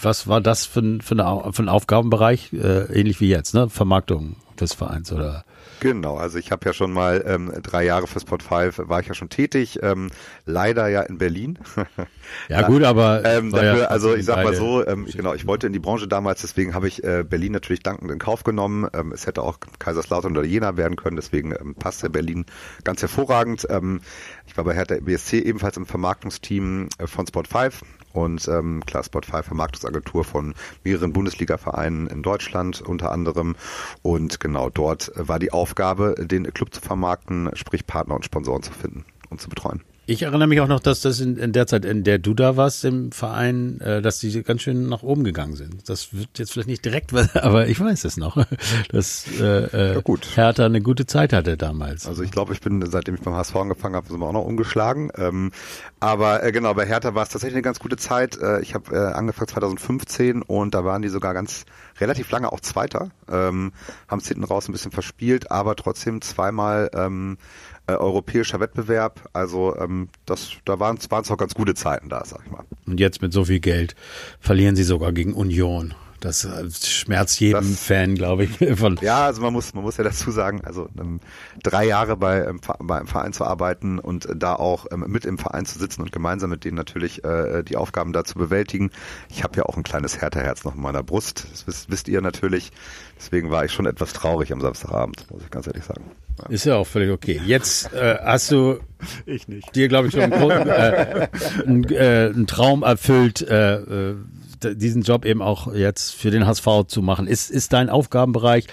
[0.00, 2.52] was war das für ein, für, eine, für ein Aufgabenbereich?
[2.52, 3.68] Äh, ähnlich wie jetzt, ne?
[3.68, 5.44] Vermarktung des Vereins oder?
[5.84, 9.06] Genau, also ich habe ja schon mal ähm, drei Jahre für Spot 5 war ich
[9.06, 10.10] ja schon tätig, ähm,
[10.46, 11.58] leider ja in Berlin.
[12.48, 15.66] ja gut, aber ähm, dafür, ja also ich sag mal so, ähm, genau, ich wollte
[15.66, 18.88] in die Branche damals, deswegen habe ich äh, Berlin natürlich dankend in Kauf genommen.
[18.94, 22.46] Ähm, es hätte auch Kaiserslautern oder Jena werden können, deswegen ähm, passte Berlin
[22.84, 23.66] ganz hervorragend.
[23.68, 24.00] Ähm,
[24.46, 27.82] ich war bei Hertha BSC ebenfalls im Vermarktungsteam äh, von Spot 5
[28.14, 30.54] und ähm, klar, Spotify Vermarktungsagentur von
[30.84, 33.56] mehreren Bundesliga-Vereinen in Deutschland unter anderem
[34.02, 38.72] und genau dort war die Aufgabe, den Club zu vermarkten, sprich Partner und Sponsoren zu
[38.72, 39.82] finden und zu betreuen.
[40.06, 42.58] Ich erinnere mich auch noch, dass das in, in der Zeit, in der du da
[42.58, 45.88] warst im Verein, äh, dass die ganz schön nach oben gegangen sind.
[45.88, 48.36] Das wird jetzt vielleicht nicht direkt, aber ich weiß es noch,
[48.90, 50.36] dass äh, äh, ja, gut.
[50.36, 52.06] Hertha eine gute Zeit hatte damals.
[52.06, 54.44] Also ich glaube, ich bin, seitdem ich beim HSV angefangen habe, sind wir auch noch
[54.44, 55.10] umgeschlagen.
[55.16, 55.52] Ähm,
[56.00, 58.36] aber äh, genau, bei Hertha war es tatsächlich eine ganz gute Zeit.
[58.36, 61.64] Äh, ich habe äh, angefangen 2015 und da waren die sogar ganz
[61.98, 63.72] relativ lange auch Zweiter, ähm,
[64.08, 67.38] haben es hinten raus ein bisschen verspielt, aber trotzdem zweimal ähm,
[67.86, 69.28] äh, europäischer Wettbewerb.
[69.32, 72.64] Also ähm, das, da waren es auch ganz gute Zeiten da, sag ich mal.
[72.86, 73.94] Und jetzt mit so viel Geld
[74.40, 75.94] verlieren sie sogar gegen Union.
[76.24, 78.56] Das äh, schmerzt jedem das, Fan, glaube ich.
[78.78, 81.20] Von ja, also man muss, man muss ja dazu sagen, also ähm,
[81.62, 85.36] drei Jahre bei, ähm, bei einem Verein zu arbeiten und da auch ähm, mit im
[85.36, 88.90] Verein zu sitzen und gemeinsam mit denen natürlich äh, die Aufgaben da zu bewältigen.
[89.28, 91.46] Ich habe ja auch ein kleines Härterherz noch in meiner Brust.
[91.52, 92.72] Das wisst, wisst ihr natürlich.
[93.18, 96.04] Deswegen war ich schon etwas traurig am Samstagabend, muss ich ganz ehrlich sagen.
[96.48, 97.40] Ist ja auch völlig okay.
[97.46, 98.78] Jetzt äh, hast du
[99.74, 101.28] dir, glaube ich, schon einen, äh,
[101.66, 104.14] einen, äh, einen Traum erfüllt, äh, äh,
[104.62, 107.26] diesen Job eben auch jetzt für den HSV zu machen.
[107.26, 108.66] Ist, ist dein Aufgabenbereich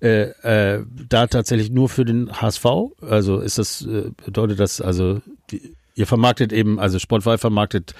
[0.00, 0.30] äh,
[0.76, 2.64] äh, da tatsächlich nur für den HSV?
[3.00, 7.94] Also ist das, äh, bedeutet das, also die, ihr vermarktet eben, also Spotify vermarktet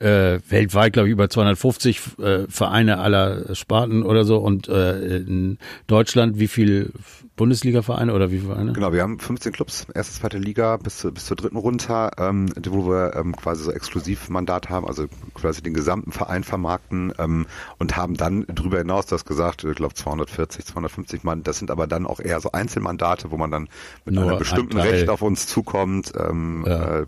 [0.00, 5.58] äh, weltweit, glaube ich, über 250 äh, Vereine aller Sparten oder so und äh, in
[5.86, 6.92] Deutschland wie viel
[7.36, 8.72] Bundesliga-Vereine oder wie viele Vereine?
[8.72, 12.50] Genau, wir haben 15 Clubs, erste, zweite Liga bis, zu, bis zur dritten runter, ähm,
[12.68, 17.46] wo wir ähm, quasi so Exklusivmandat haben, also quasi den gesamten Verein vermarkten ähm,
[17.78, 21.86] und haben dann drüber hinaus, das gesagt, ich glaube 240, 250 Mann, das sind aber
[21.86, 23.68] dann auch eher so Einzelmandate, wo man dann
[24.06, 27.00] mit Nur einem bestimmten Recht auf uns zukommt, ähm, ja.
[27.00, 27.06] äh,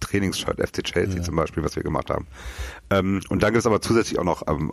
[0.00, 1.22] Trainingsshirt, FC Chelsea ja.
[1.22, 2.26] zum Beispiel, was wir gemacht haben.
[2.90, 4.72] Ähm, und dann gibt es aber zusätzlich auch noch ähm,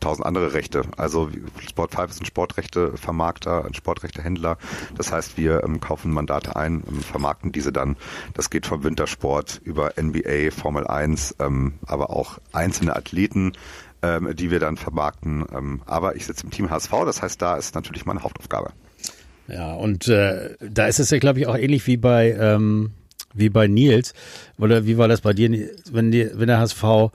[0.00, 0.82] tausend andere Rechte.
[0.96, 1.30] Also
[1.66, 4.58] Sport 5 ist ein Sportrechtevermarkter, ein Sportrechtehändler.
[4.96, 7.96] Das heißt, wir ähm, kaufen Mandate ein und vermarkten diese dann.
[8.34, 13.52] Das geht vom Wintersport über NBA, Formel 1, ähm, aber auch einzelne Athleten,
[14.02, 15.44] ähm, die wir dann vermarkten.
[15.52, 18.72] Ähm, aber ich sitze im Team HSV, das heißt, da ist natürlich meine Hauptaufgabe.
[19.48, 22.90] Ja, und äh, da ist es ja, glaube ich, auch ähnlich wie bei ähm,
[23.36, 24.14] wie bei Nils.
[24.58, 27.12] Oder wie war das bei dir, wenn, die, wenn der HSV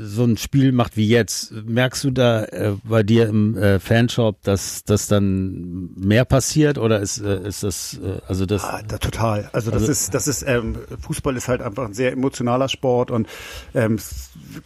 [0.00, 4.42] so ein Spiel macht wie jetzt, merkst du da äh, bei dir im äh, Fanshop,
[4.42, 8.64] dass das dann mehr passiert oder ist, äh, ist das äh, also das?
[8.64, 9.50] Ah, da, total.
[9.52, 13.10] Also das also, ist das ist ähm, Fußball ist halt einfach ein sehr emotionaler Sport
[13.10, 13.28] und
[13.74, 13.98] ähm,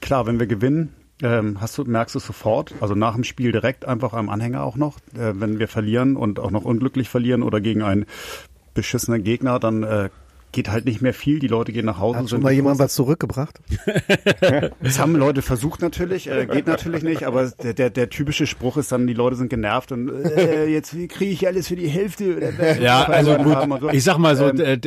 [0.00, 0.92] klar, wenn wir gewinnen,
[1.22, 4.76] ähm, hast du merkst du sofort, also nach dem Spiel direkt einfach am Anhänger auch
[4.76, 8.06] noch, äh, wenn wir verlieren und auch noch unglücklich verlieren oder gegen einen
[8.74, 10.10] beschissenen Gegner, dann äh,
[10.52, 11.38] geht halt nicht mehr viel.
[11.38, 12.18] Die Leute gehen nach Hause.
[12.18, 13.60] Hat schon mal jemand was zurückgebracht?
[14.82, 18.76] das haben Leute versucht natürlich, äh, geht natürlich nicht, aber der, der, der typische Spruch
[18.76, 22.52] ist dann, die Leute sind genervt und äh, jetzt kriege ich alles für die Hälfte.
[22.80, 23.90] Ja, also gut, so.
[23.90, 24.78] ich sag mal so, ähm, äh,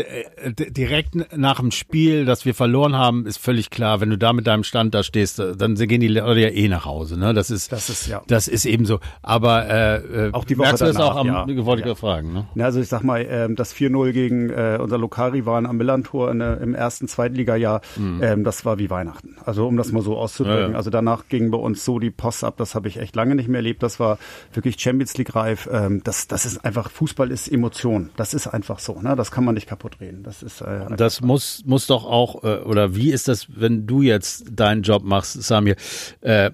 [0.53, 4.47] direkt nach dem Spiel, das wir verloren haben, ist völlig klar, wenn du da mit
[4.47, 7.19] deinem Stand da stehst, dann gehen die Leute ja eh nach Hause.
[7.19, 7.33] Ne?
[7.33, 8.21] Das ist, das ist, ja.
[8.27, 8.99] das ist eben so.
[9.21, 11.65] Aber äh, äh auch die Woche merkst du das auch am, ja.
[11.65, 11.95] wollte ich ja.
[11.95, 12.33] fragen.
[12.33, 12.47] Ne?
[12.55, 15.77] Ja, also ich sag mal, äh, das 4-0 gegen äh, unser Lokari war waren am
[15.77, 18.21] Millantor im ersten Zweitligajahr, mhm.
[18.21, 19.37] ähm, das war wie Weihnachten.
[19.45, 20.61] Also um das mal so auszudrücken.
[20.61, 20.75] Ja, ja.
[20.75, 23.47] Also danach ging bei uns so die Post ab, das habe ich echt lange nicht
[23.47, 23.81] mehr erlebt.
[23.83, 24.17] Das war
[24.53, 25.69] wirklich Champions League reif.
[25.71, 28.09] Ähm, das, das ist einfach, Fußball ist Emotion.
[28.17, 29.01] Das ist einfach so.
[29.01, 29.15] Ne?
[29.15, 30.23] Das kann man nicht kaputt reden.
[30.23, 34.01] Das ist äh, Das muss, muss doch auch, äh, oder wie ist das, wenn du
[34.01, 35.75] jetzt deinen Job machst, Samir?
[36.21, 36.51] Äh,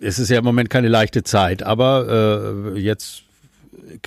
[0.00, 3.24] es ist ja im Moment keine leichte Zeit, aber äh, jetzt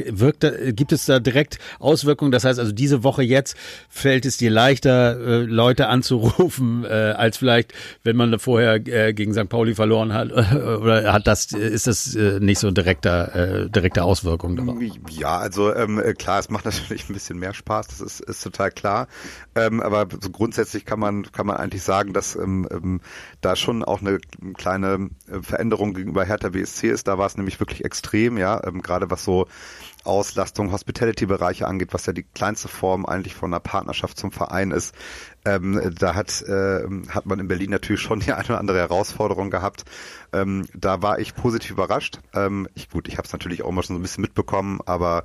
[0.06, 2.32] wirkt, gibt es da direkt Auswirkungen?
[2.32, 3.56] Das heißt also, diese Woche jetzt
[3.90, 7.74] fällt es dir leichter, äh, Leute anzurufen, äh, als vielleicht,
[8.04, 9.50] wenn man vorher äh, gegen St.
[9.50, 14.78] Pauli verloren hat, oder hat das, ist das nicht so direkter, äh, direkte Auswirkung darauf?
[15.10, 18.72] Ja, also ähm, klar, es macht natürlich ein bisschen mehr Spaß, das ist, ist total
[18.72, 19.08] klar.
[19.56, 23.02] Ähm, aber so grundsätzlich kann man, kann man eigentlich sagen, dass ähm, ähm,
[23.42, 24.20] da schon auch eine
[24.56, 25.10] kleine
[25.42, 27.08] Veränderung gegenüber Hertha BSC ist.
[27.08, 29.48] Da war es nämlich wirklich extrem, ja, ähm, gerade was so
[30.04, 34.94] Auslastung, Hospitality-Bereiche angeht, was ja die kleinste Form eigentlich von einer Partnerschaft zum Verein ist.
[35.46, 39.50] Ähm, da hat, äh, hat man in Berlin natürlich schon die eine oder andere Herausforderung
[39.50, 39.84] gehabt.
[40.32, 42.20] Ähm, da war ich positiv überrascht.
[42.34, 45.24] Ähm, ich, gut, ich habe es natürlich auch mal schon so ein bisschen mitbekommen, aber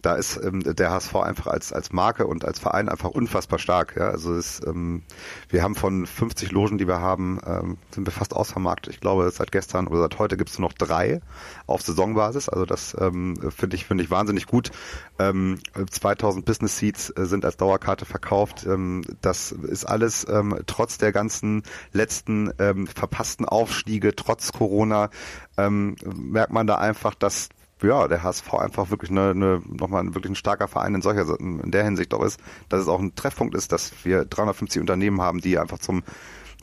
[0.00, 3.96] da ist ähm, der HSV einfach als, als Marke und als Verein einfach unfassbar stark.
[3.96, 4.08] Ja?
[4.08, 5.02] Also es, ähm,
[5.48, 8.92] wir haben von 50 Logen, die wir haben, ähm, sind wir fast ausvermarktet.
[8.94, 11.20] Ich glaube, seit gestern oder seit heute gibt es nur noch drei
[11.66, 12.48] auf Saisonbasis.
[12.48, 14.70] Also das ähm, finde ich, finde ich wahnsinnig gut.
[15.18, 15.58] Ähm,
[15.90, 18.66] 2000 Business Seats äh, sind als Dauerkarte verkauft.
[18.66, 25.10] Ähm, das ist alles ähm, trotz der ganzen letzten ähm, verpassten Aufstiege, trotz Corona,
[25.56, 27.48] ähm, merkt man da einfach, dass
[27.82, 31.70] ja, der HSV einfach wirklich eine, eine nochmal wirklich ein starker Verein in solcher in
[31.70, 35.40] der Hinsicht auch ist, dass es auch ein Treffpunkt ist, dass wir 350 Unternehmen haben,
[35.40, 36.02] die einfach zum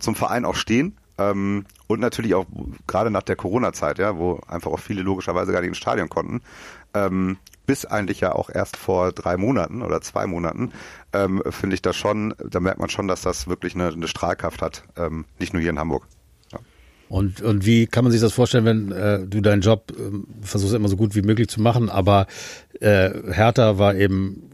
[0.01, 0.97] zum Verein auch stehen.
[1.17, 2.45] Ähm, und natürlich auch
[2.87, 6.41] gerade nach der Corona-Zeit, ja, wo einfach auch viele logischerweise gar nicht ins Stadion konnten,
[6.93, 10.71] ähm, bis eigentlich ja auch erst vor drei Monaten oder zwei Monaten,
[11.13, 14.61] ähm, finde ich das schon, da merkt man schon, dass das wirklich eine, eine Strahlkraft
[14.61, 16.07] hat, ähm, nicht nur hier in Hamburg.
[17.11, 20.73] Und, und wie kann man sich das vorstellen, wenn äh, du deinen Job äh, versuchst
[20.73, 22.25] immer so gut wie möglich zu machen, aber
[22.79, 24.49] äh, Hertha war eben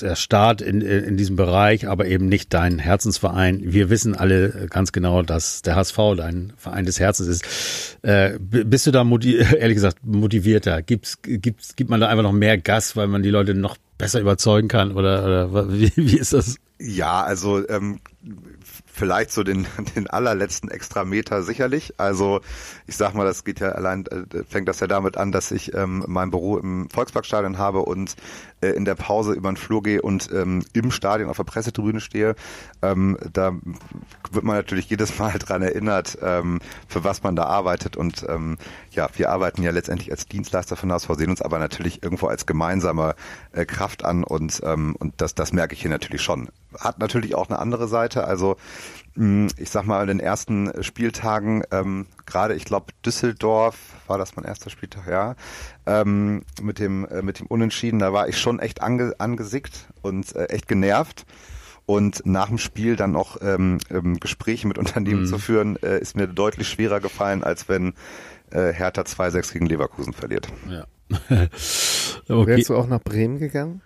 [0.00, 3.60] der Start in, in diesem Bereich, aber eben nicht dein Herzensverein.
[3.64, 7.98] Wir wissen alle ganz genau, dass der HSV dein Verein des Herzens ist.
[8.02, 9.02] Äh, bist du da
[9.58, 10.82] ehrlich gesagt motivierter?
[10.82, 14.20] Gibt's, gibt's, gibt man da einfach noch mehr Gas, weil man die Leute noch besser
[14.20, 14.92] überzeugen kann?
[14.92, 16.56] Oder, oder wie, wie ist das?
[16.78, 18.00] Ja, also ähm,
[18.92, 19.66] vielleicht so den,
[19.96, 21.94] den allerletzten Extrameter sicherlich.
[21.96, 22.40] Also
[22.86, 25.74] ich sag mal, das geht ja allein, äh, fängt das ja damit an, dass ich
[25.74, 28.14] ähm, mein Büro im Volksparkstadion habe und
[28.60, 32.00] äh, in der Pause über den Flur gehe und ähm, im Stadion auf der Pressetribüne
[32.00, 32.34] stehe.
[32.82, 33.54] Ähm, da
[34.30, 37.96] wird man natürlich jedes Mal dran erinnert, ähm, für was man da arbeitet.
[37.96, 38.58] Und ähm,
[38.90, 42.44] ja, wir arbeiten ja letztendlich als Dienstleister von HSV, sehen uns aber natürlich irgendwo als
[42.44, 43.14] gemeinsame
[43.52, 46.48] äh, Kraft an und, ähm, und das, das merke ich hier natürlich schon
[46.78, 48.24] hat natürlich auch eine andere Seite.
[48.24, 48.56] Also
[49.14, 54.36] hm, ich sag mal, in den ersten Spieltagen, ähm, gerade ich glaube Düsseldorf, war das
[54.36, 55.36] mein erster Spieltag, ja,
[55.86, 60.34] ähm, mit dem äh, mit dem Unentschieden, da war ich schon echt ange, angesickt und
[60.34, 61.26] äh, echt genervt.
[61.84, 65.26] Und nach dem Spiel dann noch ähm, ähm, Gespräche mit Unternehmen mhm.
[65.26, 67.94] zu führen, äh, ist mir deutlich schwerer gefallen, als wenn
[68.50, 70.48] äh, Hertha 2-6 gegen Leverkusen verliert.
[70.70, 70.86] Ja.
[72.28, 72.46] okay.
[72.46, 73.82] Wärst du auch nach Bremen gegangen?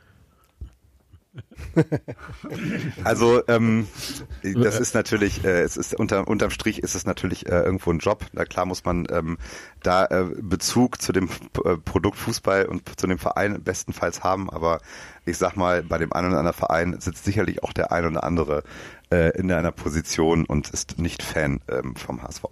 [3.05, 3.87] Also ähm,
[4.43, 7.99] das ist natürlich, äh, es ist unter, unterm Strich ist es natürlich äh, irgendwo ein
[7.99, 8.25] Job.
[8.33, 9.39] Na klar muss man ähm,
[9.83, 11.29] da äh, Bezug zu dem
[11.65, 14.81] äh, Produkt Fußball und zu dem Verein bestenfalls haben, aber
[15.25, 18.25] ich sag mal, bei dem einen oder anderen Verein sitzt sicherlich auch der ein oder
[18.25, 18.63] andere
[19.11, 22.45] äh, in einer Position und ist nicht Fan ähm, vom HSV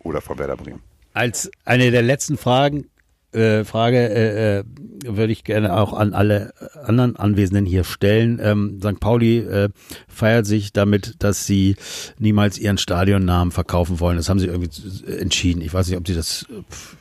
[0.00, 0.82] oder von Werder Bremen.
[1.14, 2.86] Als eine der letzten Fragen
[3.32, 4.64] äh, Frage äh, äh,
[5.04, 6.52] würde ich gerne auch an alle
[6.84, 8.38] anderen Anwesenden hier stellen.
[8.42, 9.00] Ähm, St.
[9.00, 9.68] Pauli äh,
[10.08, 11.76] feiert sich damit, dass sie
[12.18, 14.16] niemals ihren Stadionnamen verkaufen wollen.
[14.16, 14.70] Das haben sie irgendwie
[15.10, 15.62] entschieden.
[15.62, 16.46] Ich weiß nicht, ob sie das,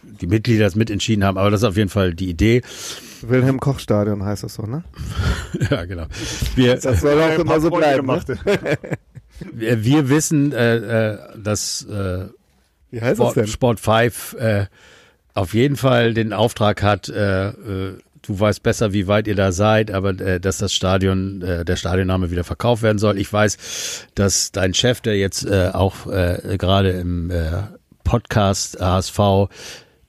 [0.04, 2.62] die Mitglieder das mitentschieden haben, aber das ist auf jeden Fall die Idee.
[3.22, 4.84] Wilhelm Koch Stadion heißt das so, ne?
[5.70, 6.06] ja, genau.
[6.56, 8.08] Wir, das soll auch immer so bleiben.
[8.08, 8.22] Ne?
[9.54, 12.28] wir, wir wissen, äh, äh, dass äh,
[12.90, 13.48] Wie heißt Sport, das denn?
[13.48, 14.66] Sport 5 äh,
[15.34, 19.52] auf jeden Fall den Auftrag hat, äh, äh, du weißt besser, wie weit ihr da
[19.52, 23.18] seid, aber äh, dass das Stadion, äh, der Stadionname wieder verkauft werden soll.
[23.18, 27.64] Ich weiß, dass dein Chef, der jetzt äh, auch äh, gerade im äh,
[28.04, 29.20] Podcast HSV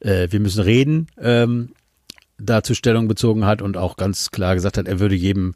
[0.01, 1.71] äh, Wir müssen reden, ähm,
[2.39, 5.55] dazu Stellung bezogen hat und auch ganz klar gesagt hat, er würde jedem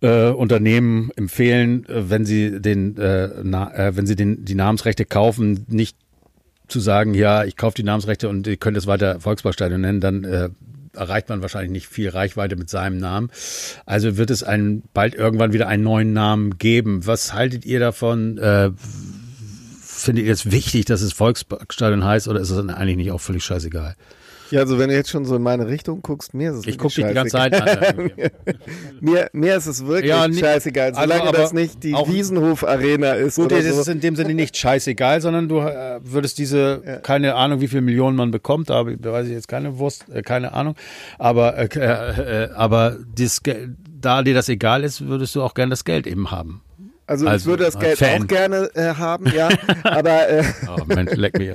[0.00, 5.04] äh, Unternehmen empfehlen, äh, wenn sie den, äh, na, äh, wenn sie den die Namensrechte
[5.04, 5.96] kaufen, nicht
[6.68, 10.24] zu sagen, ja, ich kaufe die Namensrechte und ihr könnt es weiter Volksparkstadion nennen, dann
[10.24, 10.50] äh,
[10.94, 13.30] erreicht man wahrscheinlich nicht viel Reichweite mit seinem Namen.
[13.84, 17.06] Also wird es einen, bald irgendwann wieder einen neuen Namen geben.
[17.06, 18.38] Was haltet ihr davon?
[18.38, 18.70] Äh,
[19.82, 23.44] findet ihr es wichtig, dass es Volksparkstadion heißt oder ist es eigentlich nicht auch völlig
[23.44, 23.96] scheißegal?
[24.50, 26.78] Ja, also wenn du jetzt schon so in meine Richtung guckst, mir ist es Ich
[26.78, 28.10] gucke dich die ganze Zeit an.
[29.00, 33.12] mir, mir ist es wirklich ja, nicht, scheißegal, also solange also, das nicht die Wiesenhof-Arena
[33.12, 33.36] ist.
[33.36, 33.80] Gut, das so.
[33.80, 36.96] ist in dem Sinne nicht scheißegal, sondern du äh, würdest diese, ja.
[36.98, 40.52] keine Ahnung, wie viele Millionen man bekommt, da weiß ich jetzt keine Wurst, äh, keine
[40.52, 40.76] Ahnung,
[41.18, 43.40] aber, äh, äh, äh aber dies,
[44.00, 46.62] da dir das egal ist, würdest du auch gerne das Geld eben haben.
[47.08, 48.22] Also, also, ich würde das Geld Fan.
[48.22, 49.48] auch gerne äh, haben, ja.
[49.84, 51.52] aber äh, oh Mensch, leck mich.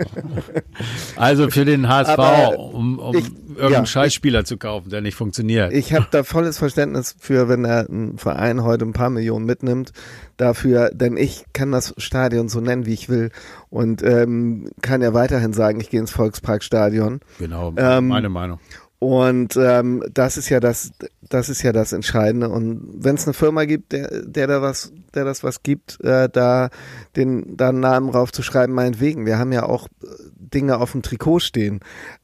[1.18, 5.16] Also für den HSV, aber um, um ich, irgendeinen ja, Scheißspieler zu kaufen, der nicht
[5.16, 5.74] funktioniert.
[5.74, 9.92] Ich habe da volles Verständnis für, wenn er ein Verein heute ein paar Millionen mitnimmt,
[10.38, 13.32] dafür, denn ich kann das Stadion so nennen, wie ich will
[13.70, 17.20] und ähm, kann ja weiterhin sagen, ich gehe ins Volksparkstadion.
[17.40, 18.60] Genau, ähm, meine Meinung.
[19.04, 20.92] Und ähm, das ist ja das,
[21.28, 22.50] das ist ja das Entscheidende.
[22.50, 26.30] Und wenn es eine Firma gibt, der, der da was, der das was gibt, äh,
[26.30, 26.70] da
[27.16, 29.26] den da einen Namen drauf zu schreiben, meinetwegen.
[29.26, 31.80] Wir haben ja auch äh, Dinge auf dem Trikot stehen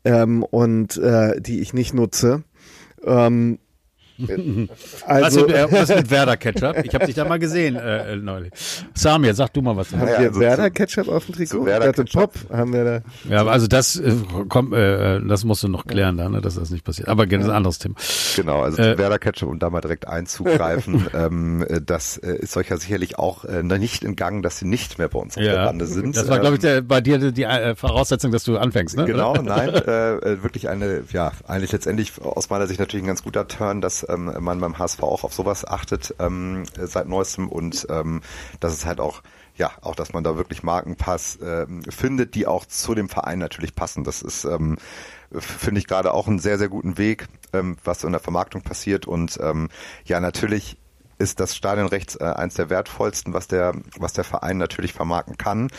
[0.05, 2.43] ähm, und äh, die ich nicht nutze.
[3.03, 3.57] Ähm,
[5.05, 6.77] also, was, mit, was mit Werder Ketchup?
[6.83, 8.51] Ich habe dich da mal gesehen äh, äh, neulich.
[8.93, 9.91] Samir, sag du mal was.
[9.91, 11.65] Haben wir also Werder Ketchup auf dem Trikot?
[11.65, 13.01] Werder Pop haben wir da.
[13.29, 14.13] Ja, also das äh,
[14.49, 17.07] kommt, äh, das musst du noch klären, da, ne, dass das nicht passiert.
[17.07, 17.39] Aber ja.
[17.39, 17.95] ein anderes Thema.
[18.35, 22.57] Genau, also äh, Werder Ketchup, um da mal direkt einzugreifen, ähm, äh, das äh, ist
[22.57, 25.53] euch ja sicherlich auch äh, nicht entgangen, dass sie nicht mehr bei uns auf ja,
[25.53, 26.15] der Bande sind.
[26.15, 29.05] Das war, glaube ich, der, bei dir die äh, Voraussetzung, dass du anfängst, ne?
[29.05, 33.47] Genau, nein, äh, wirklich eine, ja, eigentlich letztendlich aus meiner Sicht natürlich ein ganz guter
[33.47, 38.21] Turn, dass ähm, man beim HSV auch auf sowas achtet ähm, seit neuestem und ähm,
[38.59, 39.21] dass es halt auch
[39.57, 43.73] ja, auch dass man da wirklich Markenpass ähm, findet, die auch zu dem Verein natürlich
[43.73, 44.03] passen.
[44.03, 44.77] Das ist, ähm,
[45.31, 49.07] finde ich gerade auch einen sehr, sehr guten Weg, ähm, was in der Vermarktung passiert.
[49.07, 49.69] Und ähm,
[50.05, 50.77] ja, natürlich
[51.17, 55.69] ist das Stadionrecht äh, eins der wertvollsten, was der, was der Verein natürlich vermarkten kann.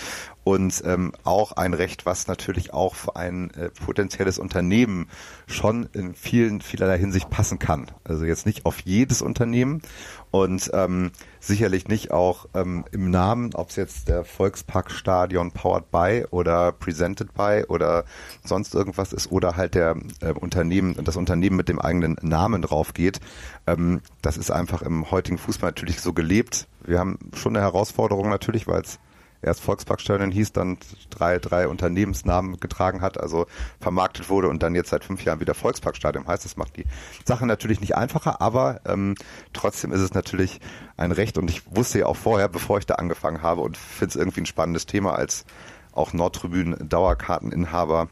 [0.45, 5.09] Und ähm, auch ein Recht, was natürlich auch für ein äh, potenzielles Unternehmen
[5.47, 7.91] schon in vielen, vielerlei Hinsicht passen kann.
[8.05, 9.83] Also jetzt nicht auf jedes Unternehmen
[10.31, 11.11] und ähm,
[11.41, 17.35] sicherlich nicht auch ähm, im Namen, ob es jetzt der Volksparkstadion Powered by oder Presented
[17.35, 18.05] by oder
[18.45, 22.95] sonst irgendwas ist oder halt der äh, Unternehmen, das Unternehmen mit dem eigenen Namen drauf
[22.95, 23.21] geht.
[23.67, 26.67] Ähm, das ist einfach im heutigen Fußball natürlich so gelebt.
[26.85, 28.99] Wir haben schon eine Herausforderung natürlich, weil es
[29.43, 30.79] erst Volksparkstadion hieß, dann
[31.11, 33.47] drei, drei Unternehmensnamen getragen hat, also
[33.81, 36.45] vermarktet wurde und dann jetzt seit fünf Jahren wieder Volksparkstadion heißt.
[36.45, 36.85] Das macht die
[37.25, 39.15] Sache natürlich nicht einfacher, aber ähm,
[39.53, 40.61] trotzdem ist es natürlich
[40.97, 44.11] ein Recht und ich wusste ja auch vorher, bevor ich da angefangen habe und finde
[44.11, 45.45] es irgendwie ein spannendes Thema als
[45.93, 48.09] auch Nordtribünen Dauerkarteninhaber,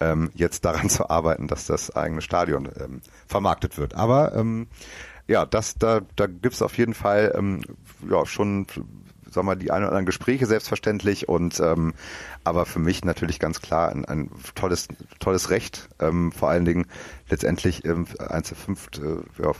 [0.00, 3.94] ähm, jetzt daran zu arbeiten, dass das eigene Stadion ähm, vermarktet wird.
[3.94, 4.68] Aber ähm,
[5.26, 7.62] ja, das da da gibt's auf jeden Fall ähm,
[8.08, 8.66] ja schon
[9.30, 11.94] sag mal, die ein oder anderen Gespräche selbstverständlich und ähm,
[12.44, 16.86] aber für mich natürlich ganz klar ein, ein tolles, tolles Recht, ähm, vor allen Dingen
[17.28, 19.52] letztendlich ähm, eins der fünf, äh, ja,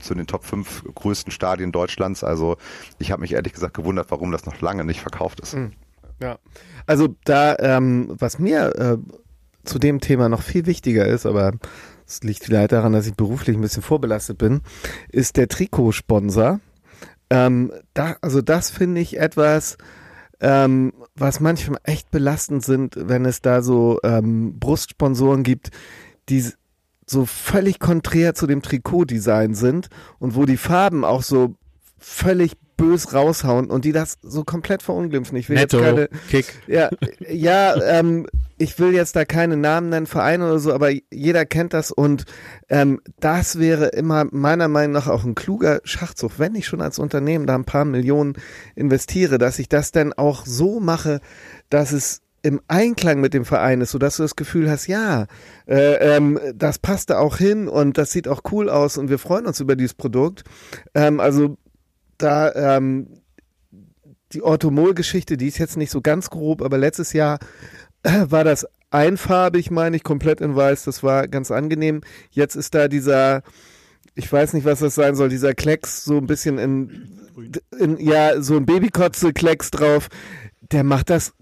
[0.00, 2.24] zu den Top 5 größten Stadien Deutschlands.
[2.24, 2.56] Also
[2.98, 5.54] ich habe mich ehrlich gesagt gewundert, warum das noch lange nicht verkauft ist.
[5.54, 5.72] Hm.
[6.20, 6.38] Ja,
[6.86, 8.98] also da, ähm, was mir äh,
[9.64, 11.52] zu dem Thema noch viel wichtiger ist, aber
[12.06, 14.62] es liegt vielleicht daran, dass ich beruflich ein bisschen vorbelastet bin,
[15.10, 16.60] ist der Trikotsponsor.
[17.30, 19.76] Ähm, da, also das finde ich etwas,
[20.40, 25.70] ähm, was manchmal echt belastend sind, wenn es da so ähm, Brustsponsoren gibt,
[26.28, 26.44] die
[27.06, 31.54] so völlig konträr zu dem Trikotdesign sind und wo die Farben auch so
[31.98, 35.36] völlig bös raushauen und die das so komplett verunglimpfen.
[35.36, 36.62] Ich will Netto, jetzt keine, Kick.
[36.66, 36.90] Ja,
[37.28, 38.26] ja ähm,
[38.58, 42.24] ich will jetzt da keine Namen nennen, Vereine oder so, aber jeder kennt das und
[42.68, 46.98] ähm, das wäre immer meiner Meinung nach auch ein kluger Schachzug, wenn ich schon als
[46.98, 48.34] Unternehmen da ein paar Millionen
[48.74, 51.20] investiere, dass ich das dann auch so mache,
[51.70, 55.26] dass es im Einklang mit dem Verein ist, sodass du das Gefühl hast, ja,
[55.66, 59.18] äh, ähm, das passt da auch hin und das sieht auch cool aus und wir
[59.18, 60.44] freuen uns über dieses Produkt.
[60.94, 61.56] Ähm, also
[62.16, 63.08] da ähm,
[64.32, 67.38] die Orthomol-Geschichte, die ist jetzt nicht so ganz grob, aber letztes Jahr
[68.02, 70.84] war das einfarbig, meine ich, komplett in weiß.
[70.84, 72.00] Das war ganz angenehm.
[72.30, 73.42] Jetzt ist da dieser,
[74.14, 77.20] ich weiß nicht, was das sein soll, dieser Klecks so ein bisschen in,
[77.78, 80.08] in ja, so ein Babykotze-Klecks drauf.
[80.70, 81.32] Der macht das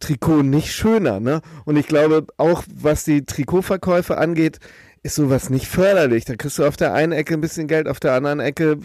[0.00, 1.40] Trikot nicht schöner, ne?
[1.64, 4.58] Und ich glaube, auch was die Trikotverkäufe angeht,
[5.02, 6.24] ist sowas nicht förderlich.
[6.24, 8.78] Da kriegst du auf der einen Ecke ein bisschen Geld, auf der anderen Ecke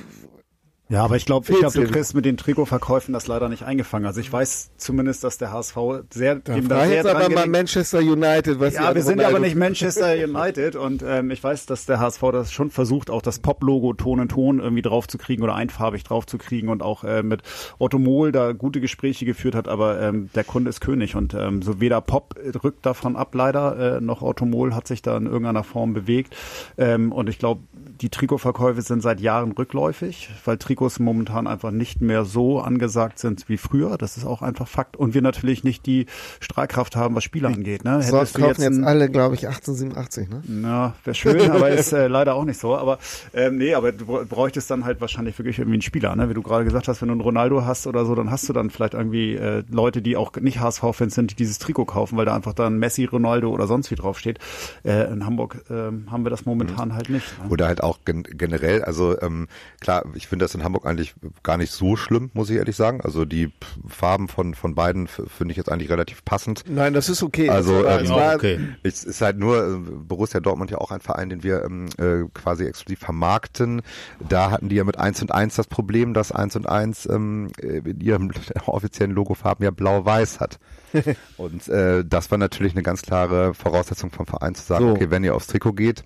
[0.92, 4.06] ja, aber ich glaube, ich glaube, du kriegst mit den Trikotverkäufen das leider nicht eingefangen.
[4.06, 5.78] Also ich weiß zumindest, dass der HSV
[6.10, 9.40] sehr da dem da sehr jetzt aber mal Manchester United, was Ja, wir sind aber
[9.40, 13.40] nicht Manchester United und ähm, ich weiß, dass der HSV das schon versucht, auch das
[13.40, 17.42] Pop-Logo Ton in Ton irgendwie draufzukriegen oder einfarbig draufzukriegen und auch äh, mit
[17.80, 21.62] Otto Mohl da gute Gespräche geführt hat, aber ähm, der Kunde ist König und ähm,
[21.62, 22.36] so weder Pop
[22.66, 26.36] rückt davon ab leider, äh, noch Otto Mohl hat sich da in irgendeiner Form bewegt
[26.78, 27.62] ähm, und ich glaube,
[28.02, 33.48] die Trikotverkäufe sind seit Jahren rückläufig, weil Trikots momentan einfach nicht mehr so angesagt sind
[33.48, 33.98] wie früher.
[33.98, 34.98] Das ist auch einfach Fakt.
[34.98, 36.08] Und wir natürlich nicht die
[36.40, 37.86] Strahlkraft haben, was Spieler angeht.
[37.86, 38.02] Ne?
[38.02, 40.30] So, Hättest kaufen jetzt, jetzt alle, glaube ich, 1887.
[40.30, 40.42] Ne?
[40.48, 42.76] Na, wäre schön, aber ist äh, leider auch nicht so.
[42.76, 42.98] Aber
[43.34, 46.16] ähm, nee, aber du bräuchtest dann halt wahrscheinlich wirklich irgendwie einen Spieler.
[46.16, 46.28] Ne?
[46.28, 48.54] Wie du gerade gesagt hast, wenn du einen Ronaldo hast oder so, dann hast du
[48.54, 52.26] dann vielleicht irgendwie äh, Leute, die auch nicht HSV-Fans sind, die dieses Trikot kaufen, weil
[52.26, 54.40] da einfach dann Messi, Ronaldo oder sonst wie draufsteht.
[54.84, 56.96] Äh, in Hamburg äh, haben wir das momentan mhm.
[56.96, 57.40] halt nicht.
[57.44, 57.50] Ne?
[57.50, 59.48] Oder halt auch gen generell, also ähm,
[59.80, 61.14] klar, ich finde das in Hamburg eigentlich
[61.44, 63.02] gar nicht so schlimm, muss ich ehrlich sagen.
[63.02, 63.52] Also die
[63.88, 66.64] Farben von von beiden finde ich jetzt eigentlich relativ passend.
[66.68, 67.50] Nein, das ist okay.
[67.50, 68.60] Also ähm, war, okay.
[68.84, 72.28] es ist halt nur äh, Borussia Dortmund ja auch ein Verein, den wir ähm, äh,
[72.34, 73.82] quasi exklusiv vermarkten.
[74.28, 77.52] Da hatten die ja mit 1 und 1 das Problem, dass 1 und 1 ähm,
[77.62, 78.32] in ihrem
[78.66, 80.60] offiziellen Logofarben ja blau-weiß hat.
[81.38, 84.92] und äh, das war natürlich eine ganz klare Voraussetzung vom Verein zu sagen, so.
[84.92, 86.04] okay, wenn ihr aufs Trikot geht,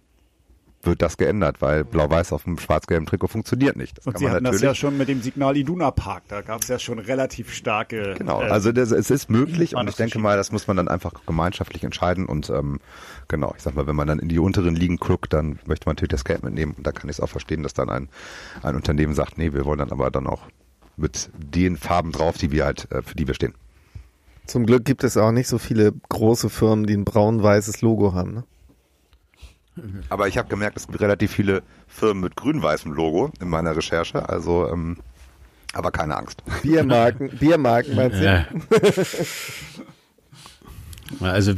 [0.85, 3.97] wird das geändert, weil Blau-Weiß auf dem schwarz-gelben Trikot funktioniert nicht.
[3.97, 6.67] Das und Sie hatten das ja schon mit dem Signal Iduna Park, da gab es
[6.67, 8.15] ja schon relativ starke.
[8.17, 10.87] Genau, äh, also das, es ist möglich und ich denke mal, das muss man dann
[10.87, 12.79] einfach gemeinschaftlich entscheiden und ähm,
[13.27, 15.95] genau, ich sag mal, wenn man dann in die unteren Ligen guckt, dann möchte man
[15.95, 18.09] natürlich das Geld mitnehmen und da kann ich es auch verstehen, dass dann ein,
[18.63, 20.41] ein Unternehmen sagt, nee, wir wollen dann aber dann auch
[20.97, 23.53] mit den Farben drauf, die wir halt, äh, für die wir stehen.
[24.45, 28.33] Zum Glück gibt es auch nicht so viele große Firmen, die ein braun-weißes Logo haben.
[28.33, 28.43] Ne?
[30.09, 34.27] Aber ich habe gemerkt, es gibt relativ viele Firmen mit grün-weißem Logo in meiner Recherche.
[34.27, 34.97] Also, ähm,
[35.73, 36.43] aber keine Angst.
[36.63, 38.23] Biermarken, Biermarken meinst du?
[38.23, 38.45] Ja.
[41.27, 41.53] also,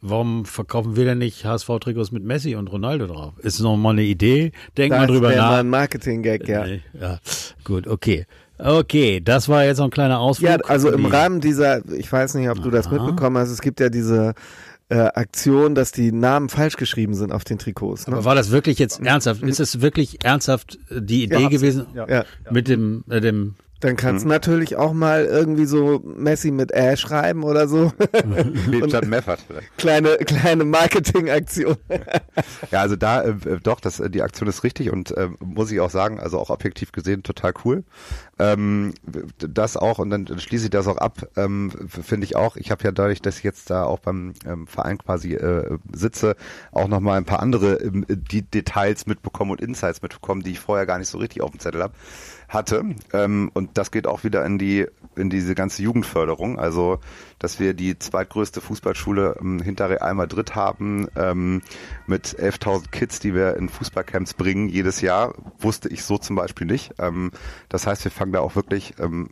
[0.00, 3.34] warum verkaufen wir denn nicht HSV-Trikots mit Messi und Ronaldo drauf?
[3.38, 4.52] Ist noch mal eine Idee?
[4.76, 5.36] Denk das mal drüber nach.
[5.36, 6.66] Das mal ein Marketing-Gag, ja.
[6.98, 7.18] ja.
[7.64, 8.26] Gut, okay.
[8.58, 10.50] Okay, das war jetzt noch ein kleiner Ausflug.
[10.50, 12.70] Ja, also im Rahmen dieser, ich weiß nicht, ob du Aha.
[12.70, 14.34] das mitbekommen hast, es gibt ja diese
[14.90, 18.06] äh, Aktion, dass die Namen falsch geschrieben sind auf den Trikots.
[18.06, 18.14] Ne?
[18.14, 19.42] Aber war das wirklich jetzt ernsthaft?
[19.42, 22.24] Ist es wirklich ernsthaft äh, die Idee ja, gewesen ja.
[22.50, 24.32] mit dem, äh, dem dann kannst du mhm.
[24.32, 27.92] natürlich auch mal irgendwie so Messi mit Ä schreiben oder so.
[28.88, 29.76] statt Meffert vielleicht.
[29.76, 31.76] Kleine, kleine Marketingaktion.
[32.70, 35.90] ja, also da, äh, doch, das, die Aktion ist richtig und äh, muss ich auch
[35.90, 37.84] sagen, also auch objektiv gesehen total cool.
[38.40, 38.94] Ähm,
[39.38, 42.56] das auch, und dann schließe ich das auch ab, ähm, finde ich auch.
[42.56, 46.34] Ich habe ja dadurch, dass ich jetzt da auch beim ähm, Verein quasi äh, sitze,
[46.72, 50.86] auch nochmal ein paar andere ähm, die Details mitbekommen und Insights mitbekommen, die ich vorher
[50.86, 51.94] gar nicht so richtig auf dem Zettel habe
[52.48, 52.84] hatte.
[53.12, 54.86] Ähm, und das geht auch wieder in die
[55.16, 56.58] in diese ganze Jugendförderung.
[56.58, 57.00] Also,
[57.38, 61.62] dass wir die zweitgrößte Fußballschule ähm, hinter Real Madrid haben ähm,
[62.06, 66.66] mit 11.000 Kids, die wir in Fußballcamps bringen jedes Jahr, wusste ich so zum Beispiel
[66.66, 66.94] nicht.
[66.98, 67.32] Ähm,
[67.68, 69.30] das heißt, wir fangen da auch wirklich ähm,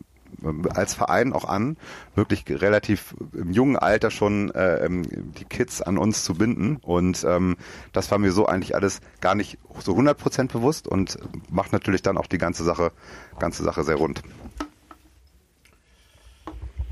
[0.74, 1.76] als Verein auch an,
[2.14, 5.02] wirklich relativ im jungen Alter schon äh, ähm,
[5.38, 6.76] die Kids an uns zu binden.
[6.76, 7.56] Und ähm,
[7.92, 11.18] das war mir so eigentlich alles gar nicht so 100% bewusst und
[11.50, 12.92] macht natürlich dann auch die ganze Sache,
[13.38, 14.22] ganze Sache sehr rund.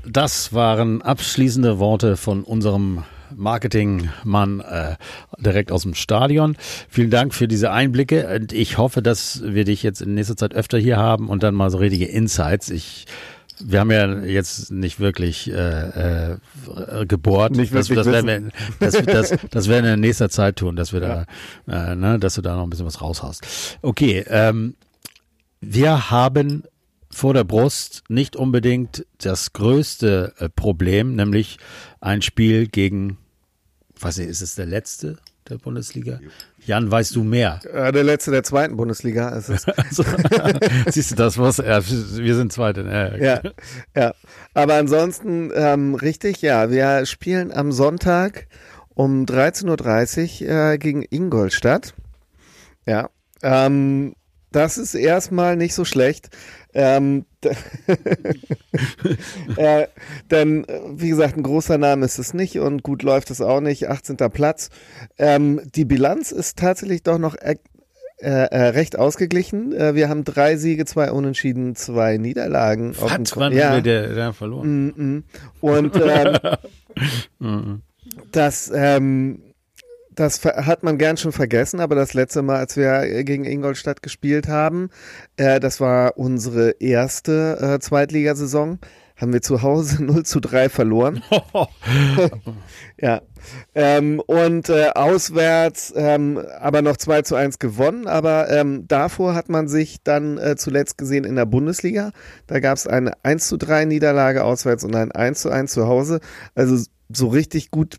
[0.07, 3.03] Das waren abschließende Worte von unserem
[3.35, 4.95] Marketingmann äh,
[5.37, 6.57] direkt aus dem Stadion.
[6.89, 10.53] Vielen Dank für diese Einblicke und ich hoffe, dass wir dich jetzt in nächster Zeit
[10.53, 12.69] öfter hier haben und dann mal so richtige Insights.
[12.69, 13.05] Ich
[13.59, 16.37] wir haben ja jetzt nicht wirklich äh, äh,
[17.07, 17.55] gebohrt.
[17.55, 20.75] Nicht das, wirklich das, werden wir, das, das, das werden wir in nächster Zeit tun,
[20.75, 21.25] dass wir ja.
[21.65, 23.77] da, äh, ne, dass du da noch ein bisschen was raushaust.
[23.81, 24.75] Okay, ähm,
[25.61, 26.63] wir haben
[27.09, 31.57] vor der Brust nicht unbedingt das größte äh, Problem, nämlich
[32.01, 33.17] ein Spiel gegen,
[33.99, 36.19] weiß nicht, ist es der letzte der Bundesliga?
[36.65, 37.59] Jan, weißt du mehr?
[37.71, 39.67] Äh, der letzte der zweiten Bundesliga ist es.
[39.67, 40.03] also,
[40.89, 42.81] siehst du das, was ja, wir sind zweite.
[42.81, 43.41] Äh, ja,
[43.95, 44.13] ja.
[44.53, 48.47] Aber ansonsten ähm, richtig, ja, wir spielen am Sonntag
[48.93, 51.93] um 13.30 Uhr äh, gegen Ingolstadt.
[52.85, 53.09] Ja.
[53.43, 54.15] Ähm,
[54.51, 56.29] das ist erstmal nicht so schlecht.
[56.75, 57.25] Ähm,
[59.55, 59.87] äh,
[60.29, 60.65] denn,
[60.95, 63.89] wie gesagt, ein großer Name ist es nicht und gut läuft es auch nicht.
[63.89, 64.17] 18.
[64.31, 64.69] Platz.
[65.17, 67.55] Ähm, die Bilanz ist tatsächlich doch noch äh,
[68.17, 69.73] äh, recht ausgeglichen.
[69.73, 72.93] Äh, wir haben drei Siege, zwei Unentschieden, zwei Niederlagen.
[72.99, 73.35] Was?
[73.35, 73.79] Wann ja.
[73.79, 74.87] der, der verloren?
[74.87, 75.23] Mm -mm.
[75.61, 76.37] Und ähm,
[77.39, 77.81] mm
[78.31, 79.41] das ähm,
[80.15, 84.01] das hat man gern schon vergessen, aber das letzte Mal, als wir äh, gegen Ingolstadt
[84.01, 84.89] gespielt haben,
[85.37, 88.79] äh, das war unsere erste äh, Zweitligasaison,
[89.17, 91.21] haben wir zu Hause 0 zu 3 verloren.
[92.99, 93.21] ja.
[93.75, 98.07] Ähm, und äh, auswärts ähm, aber noch 2 zu 1 gewonnen.
[98.07, 102.11] Aber ähm, davor hat man sich dann äh, zuletzt gesehen in der Bundesliga.
[102.47, 105.87] Da gab es eine 1 zu 3 Niederlage auswärts und ein 1 zu 1 zu
[105.87, 106.19] Hause.
[106.55, 107.97] Also so richtig gut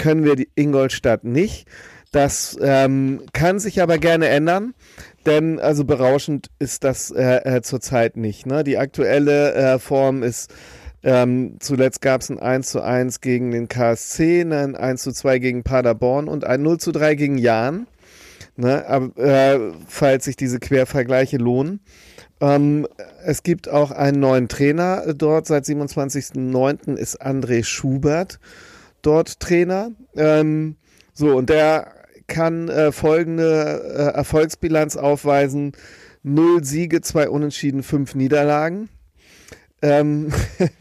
[0.00, 1.68] können wir die Ingolstadt nicht.
[2.10, 4.74] Das ähm, kann sich aber gerne ändern,
[5.26, 8.46] denn also berauschend ist das äh, äh, zurzeit nicht.
[8.46, 8.64] Ne?
[8.64, 10.52] Die aktuelle äh, Form ist,
[11.02, 15.12] ähm, zuletzt gab es ein 1 zu 1 gegen den KSC, ne, ein 1 zu
[15.12, 17.86] 2 gegen Paderborn und ein 0 zu 3 gegen Jahn.
[18.56, 18.84] Ne?
[18.88, 21.80] Aber, äh, falls sich diese Quervergleiche lohnen.
[22.40, 22.88] Ähm,
[23.22, 25.46] es gibt auch einen neuen Trainer dort.
[25.46, 26.96] Seit 27.09.
[26.96, 28.40] ist André Schubert
[29.02, 29.92] dort Trainer.
[30.16, 30.76] Ähm,
[31.12, 31.92] so, und der
[32.26, 35.72] kann äh, folgende äh, Erfolgsbilanz aufweisen.
[36.22, 38.88] Null Siege, zwei Unentschieden, fünf Niederlagen.
[39.82, 40.32] Ähm,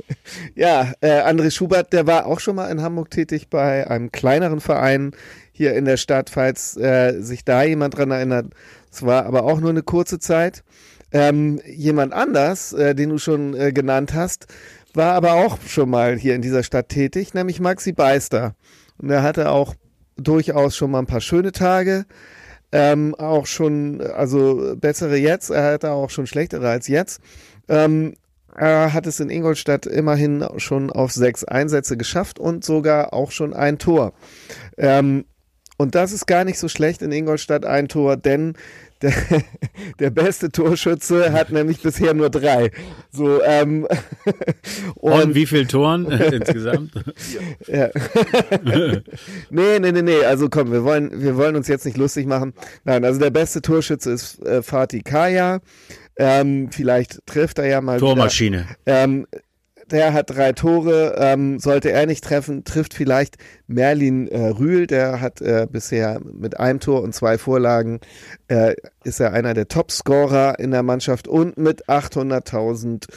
[0.55, 4.59] ja, äh, André Schubert, der war auch schon mal in Hamburg tätig bei einem kleineren
[4.59, 5.11] Verein
[5.51, 8.47] hier in der Stadt, falls äh, sich da jemand dran erinnert.
[8.91, 10.63] Es war aber auch nur eine kurze Zeit.
[11.11, 14.47] Ähm, jemand anders, äh, den du schon äh, genannt hast,
[14.93, 18.55] war aber auch schon mal hier in dieser Stadt tätig, nämlich Maxi Beister.
[18.97, 19.75] Und er hatte auch
[20.17, 22.05] durchaus schon mal ein paar schöne Tage.
[22.71, 27.19] Ähm, auch schon, also bessere jetzt, er hatte auch schon schlechtere als jetzt.
[27.67, 28.13] Ähm,
[28.55, 33.53] er hat es in Ingolstadt immerhin schon auf sechs Einsätze geschafft und sogar auch schon
[33.53, 34.13] ein Tor.
[34.77, 35.25] Ähm,
[35.77, 38.53] und das ist gar nicht so schlecht in Ingolstadt ein Tor, denn
[39.01, 39.13] der,
[39.99, 42.71] der beste Torschütze hat nämlich bisher nur drei.
[43.11, 43.87] So, ähm,
[44.95, 46.91] und, und wie viel Toren insgesamt?
[47.67, 47.89] ja.
[49.49, 50.23] nee, nee, nee, nee.
[50.25, 52.53] Also komm, wir wollen, wir wollen uns jetzt nicht lustig machen.
[52.83, 55.59] Nein, also der beste Torschütze ist äh, Fatih Kaya.
[56.17, 57.99] Ähm, vielleicht trifft er ja mal.
[57.99, 58.67] Tormaschine.
[58.85, 59.03] Wieder.
[59.03, 59.25] Ähm,
[59.91, 61.15] der hat drei Tore.
[61.17, 63.37] Ähm, sollte er nicht treffen, trifft vielleicht
[63.67, 64.87] Merlin äh, Rühl.
[64.87, 67.99] Der hat äh, bisher mit einem Tor und zwei Vorlagen
[68.47, 73.07] äh, ist er einer der Topscorer in der Mannschaft und mit 800.000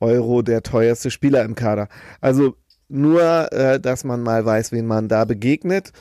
[0.00, 1.88] Euro der teuerste Spieler im Kader.
[2.20, 2.56] Also
[2.88, 5.92] nur, äh, dass man mal weiß, wen man da begegnet.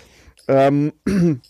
[0.48, 0.92] Ähm,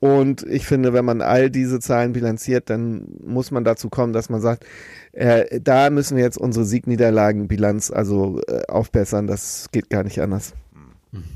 [0.00, 4.30] und ich finde, wenn man all diese Zahlen bilanziert, dann muss man dazu kommen, dass
[4.30, 4.64] man sagt,
[5.12, 9.26] äh, da müssen wir jetzt unsere Siegniederlagenbilanz also äh, aufbessern.
[9.26, 10.54] Das geht gar nicht anders.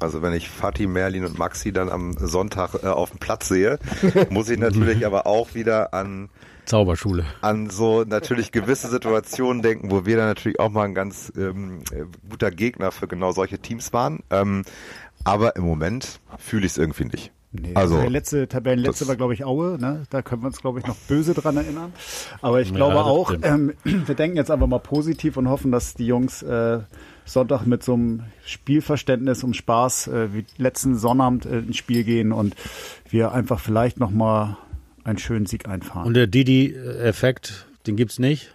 [0.01, 3.79] Also wenn ich Fatih, Merlin und Maxi dann am Sonntag äh, auf dem Platz sehe,
[4.31, 6.31] muss ich natürlich aber auch wieder an
[6.65, 7.27] Zauberschule.
[7.43, 11.83] An so natürlich gewisse Situationen denken, wo wir dann natürlich auch mal ein ganz ähm,
[12.31, 14.23] guter Gegner für genau solche Teams waren.
[14.31, 14.63] Ähm,
[15.25, 17.34] aber im Moment fühle ich es irgendwie nicht.
[17.57, 19.79] Nee, also der letzte Tabellenletzte war, glaube ich, Aue.
[19.81, 20.03] Ne?
[20.11, 21.93] Da können wir uns, glaube ich, noch böse dran erinnern.
[22.43, 25.95] Aber ich glaube ja, auch, ähm, wir denken jetzt einfach mal positiv und hoffen, dass
[25.95, 26.81] die Jungs äh,
[27.25, 32.33] Sonntag mit so einem Spielverständnis und Spaß äh, wie letzten Sonnabend äh, ins Spiel gehen
[32.33, 32.57] und
[33.09, 34.59] wir einfach vielleicht noch mal
[35.05, 36.07] einen schönen Sieg einfahren.
[36.09, 38.53] Und der Didi-Effekt, den gibt's nicht?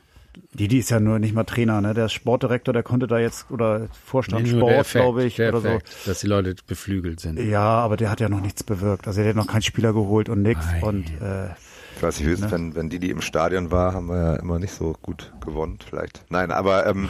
[0.54, 1.94] Didi ist ja nur nicht mal Trainer, ne?
[1.94, 5.88] Der ist Sportdirektor, der konnte da jetzt oder Vorstand nee, Sport, glaube ich, oder Effekt,
[5.88, 6.10] so.
[6.10, 7.40] Dass die Leute beflügelt sind.
[7.40, 9.08] Ja, aber der hat ja noch nichts bewirkt.
[9.08, 10.66] Also der hat noch keinen Spieler geholt und nix.
[10.66, 10.84] Nein.
[10.84, 11.50] Und äh,
[11.96, 12.58] ich weiß nicht, höchstens, ne?
[12.58, 16.24] wenn, wenn Didi im Stadion war, haben wir ja immer nicht so gut gewonnen, vielleicht.
[16.30, 17.10] Nein, aber ähm,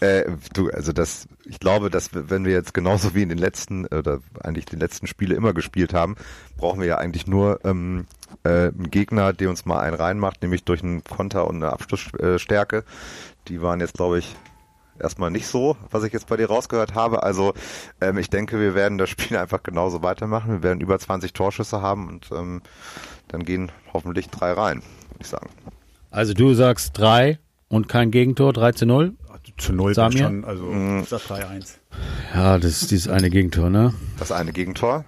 [0.00, 3.84] äh, du, also das, ich glaube, dass wenn wir jetzt genauso wie in den letzten
[3.86, 6.14] oder eigentlich den letzten Spiele immer gespielt haben,
[6.56, 8.06] brauchen wir ja eigentlich nur ähm,
[8.44, 12.84] äh, einen Gegner, der uns mal einen reinmacht, nämlich durch einen Konter und eine Abschlussstärke.
[13.48, 14.36] Die waren jetzt, glaube ich,
[15.00, 17.24] erstmal nicht so, was ich jetzt bei dir rausgehört habe.
[17.24, 17.52] Also
[18.00, 20.52] ähm, ich denke, wir werden das Spiel einfach genauso weitermachen.
[20.52, 22.62] Wir werden über 20 Torschüsse haben und ähm,
[23.26, 25.50] dann gehen hoffentlich drei rein, würde ich sagen.
[26.12, 29.14] Also du sagst drei und kein Gegentor, 3 zu 0?
[29.60, 30.24] Zu 0 Samir?
[30.24, 31.02] schon, also mhm.
[31.02, 31.76] 3-1.
[32.34, 33.94] Ja, das ist dieses eine Gegentor, ne?
[34.18, 35.04] Das eine Gegentor.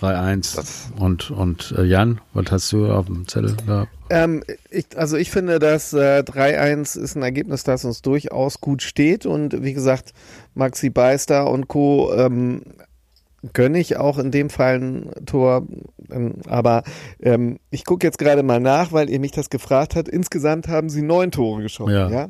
[0.00, 0.92] 3-1.
[0.98, 3.86] Und, und äh, Jan, was hast du auf dem Zettel da?
[4.10, 8.82] Ähm, ich, also ich finde, dass äh, 3-1 ist ein Ergebnis, das uns durchaus gut
[8.82, 9.26] steht.
[9.26, 10.12] Und wie gesagt,
[10.54, 12.12] Maxi Beister und Co.
[12.14, 12.62] Ähm,
[13.52, 15.66] gönne ich auch in dem Fall ein Tor.
[16.10, 16.82] Ähm, aber
[17.20, 20.08] ähm, ich gucke jetzt gerade mal nach, weil ihr mich das gefragt habt.
[20.08, 21.92] Insgesamt haben sie neun Tore geschossen.
[21.92, 22.08] Ja.
[22.08, 22.28] ja?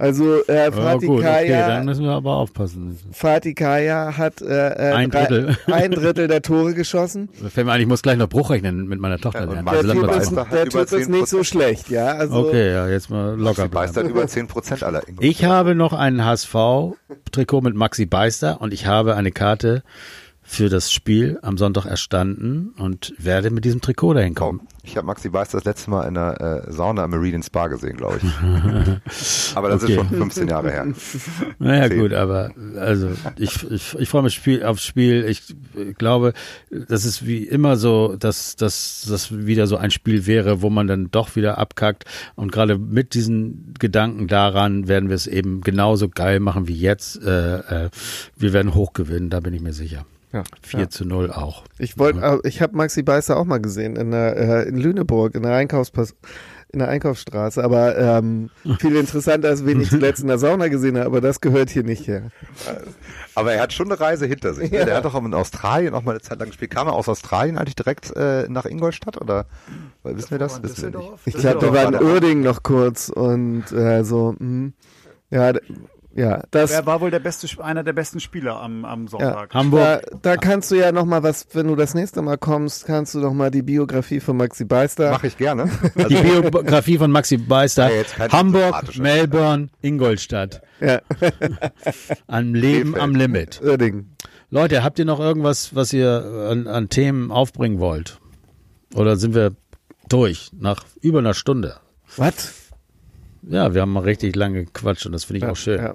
[0.00, 2.98] Also äh, Fatih oh, Kaya, okay, dann müssen wir aber aufpassen.
[3.12, 5.58] Fatih Kaya hat äh, äh ein, Drittel.
[5.66, 7.28] ein Drittel der Tore geschossen.
[7.52, 9.40] Fällt mir ein, ich muss gleich noch Bruch rechnen mit meiner Tochter.
[9.40, 12.12] Ja, der, also typ ist, der Typ ist nicht so schlecht, ja.
[12.12, 13.64] Also, okay, ja, jetzt mal locker.
[13.64, 15.02] Maxi Beister über 10 Prozent aller.
[15.20, 19.82] Ich habe noch ein HSV-Trikot mit Maxi Beister und ich habe eine Karte
[20.50, 24.66] für das Spiel am Sonntag erstanden und werde mit diesem Trikot dahin kommen.
[24.82, 27.96] Ich habe Maxi Weiß das letzte Mal in der äh, Sauna am Meridian Spa gesehen,
[27.96, 29.54] glaube ich.
[29.54, 29.92] aber das okay.
[29.92, 30.88] ist schon 15 Jahre her.
[31.60, 32.00] Naja 10.
[32.00, 35.24] gut, aber also ich, ich, ich freue mich Spiel, aufs Spiel.
[35.28, 36.32] Ich, ich glaube,
[36.68, 40.88] das ist wie immer so, dass, dass das wieder so ein Spiel wäre, wo man
[40.88, 42.06] dann doch wieder abkackt.
[42.34, 47.22] Und gerade mit diesen Gedanken daran werden wir es eben genauso geil machen wie jetzt.
[47.22, 47.90] Äh, äh,
[48.36, 50.04] wir werden hochgewinnen, da bin ich mir sicher.
[50.32, 50.88] Ja, 4 ja.
[50.88, 51.64] zu 0 auch.
[51.78, 52.38] Ich wollte, ja.
[52.44, 56.14] ich habe Maxi Beißer auch mal gesehen in, der, äh, in Lüneburg, in der Einkaufspass
[56.72, 60.96] in der Einkaufsstraße, aber ähm, viel interessanter als wen ich zuletzt in der Sauna gesehen
[60.96, 62.30] habe, aber das gehört hier nicht her.
[63.34, 64.70] Aber er hat schon eine Reise hinter sich.
[64.70, 64.78] Ne?
[64.78, 64.84] Ja.
[64.84, 66.70] Der hat doch in Australien auch mal eine Zeit lang gespielt.
[66.70, 69.46] Kam er aus Australien eigentlich direkt äh, nach Ingolstadt oder
[70.04, 70.62] wissen wir das?
[70.62, 71.10] Wissen wir nicht.
[71.24, 74.70] Ich glaube, der war in Uerdingen noch kurz und äh, so, mh.
[75.30, 75.52] ja,
[76.14, 76.70] ja, das.
[76.70, 79.54] Wer war wohl der beste, einer der besten Spieler am, am Sonntag?
[79.54, 80.02] Ja, Hamburg.
[80.10, 83.14] Da, da kannst du ja noch mal was, wenn du das nächste Mal kommst, kannst
[83.14, 85.10] du noch mal die Biografie von Maxi Beister.
[85.10, 85.70] Mache ich gerne.
[85.94, 87.90] Also die Biografie von Maxi Beister.
[87.90, 90.62] Ja, Hamburg, Melbourne, Ingolstadt.
[90.80, 91.00] Ja.
[92.26, 93.60] am Leben am Limit.
[93.62, 94.06] Oerding.
[94.50, 98.18] Leute, habt ihr noch irgendwas, was ihr an, an Themen aufbringen wollt?
[98.94, 99.52] Oder sind wir
[100.08, 101.76] durch nach über einer Stunde?
[102.16, 102.59] Was?
[103.42, 105.80] Ja, wir haben mal richtig lange gequatscht und das finde ich ja, auch schön.
[105.80, 105.94] Ja.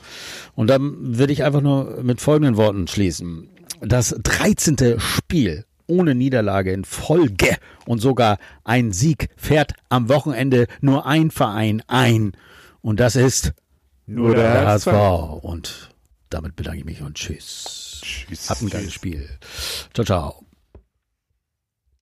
[0.56, 3.50] Und dann würde ich einfach nur mit folgenden Worten schließen.
[3.82, 5.00] Das 13.
[5.00, 11.84] Spiel ohne Niederlage in Folge und sogar ein Sieg fährt am Wochenende nur ein Verein
[11.88, 12.34] ein.
[12.82, 13.54] Und das ist
[14.08, 15.44] nur der, der HSV.
[15.44, 15.90] Und
[16.30, 18.02] damit bedanke ich mich und tschüss.
[18.04, 18.50] Tschüss.
[18.50, 19.28] Habt ein geiles Spiel.
[19.94, 20.45] Ciao, ciao.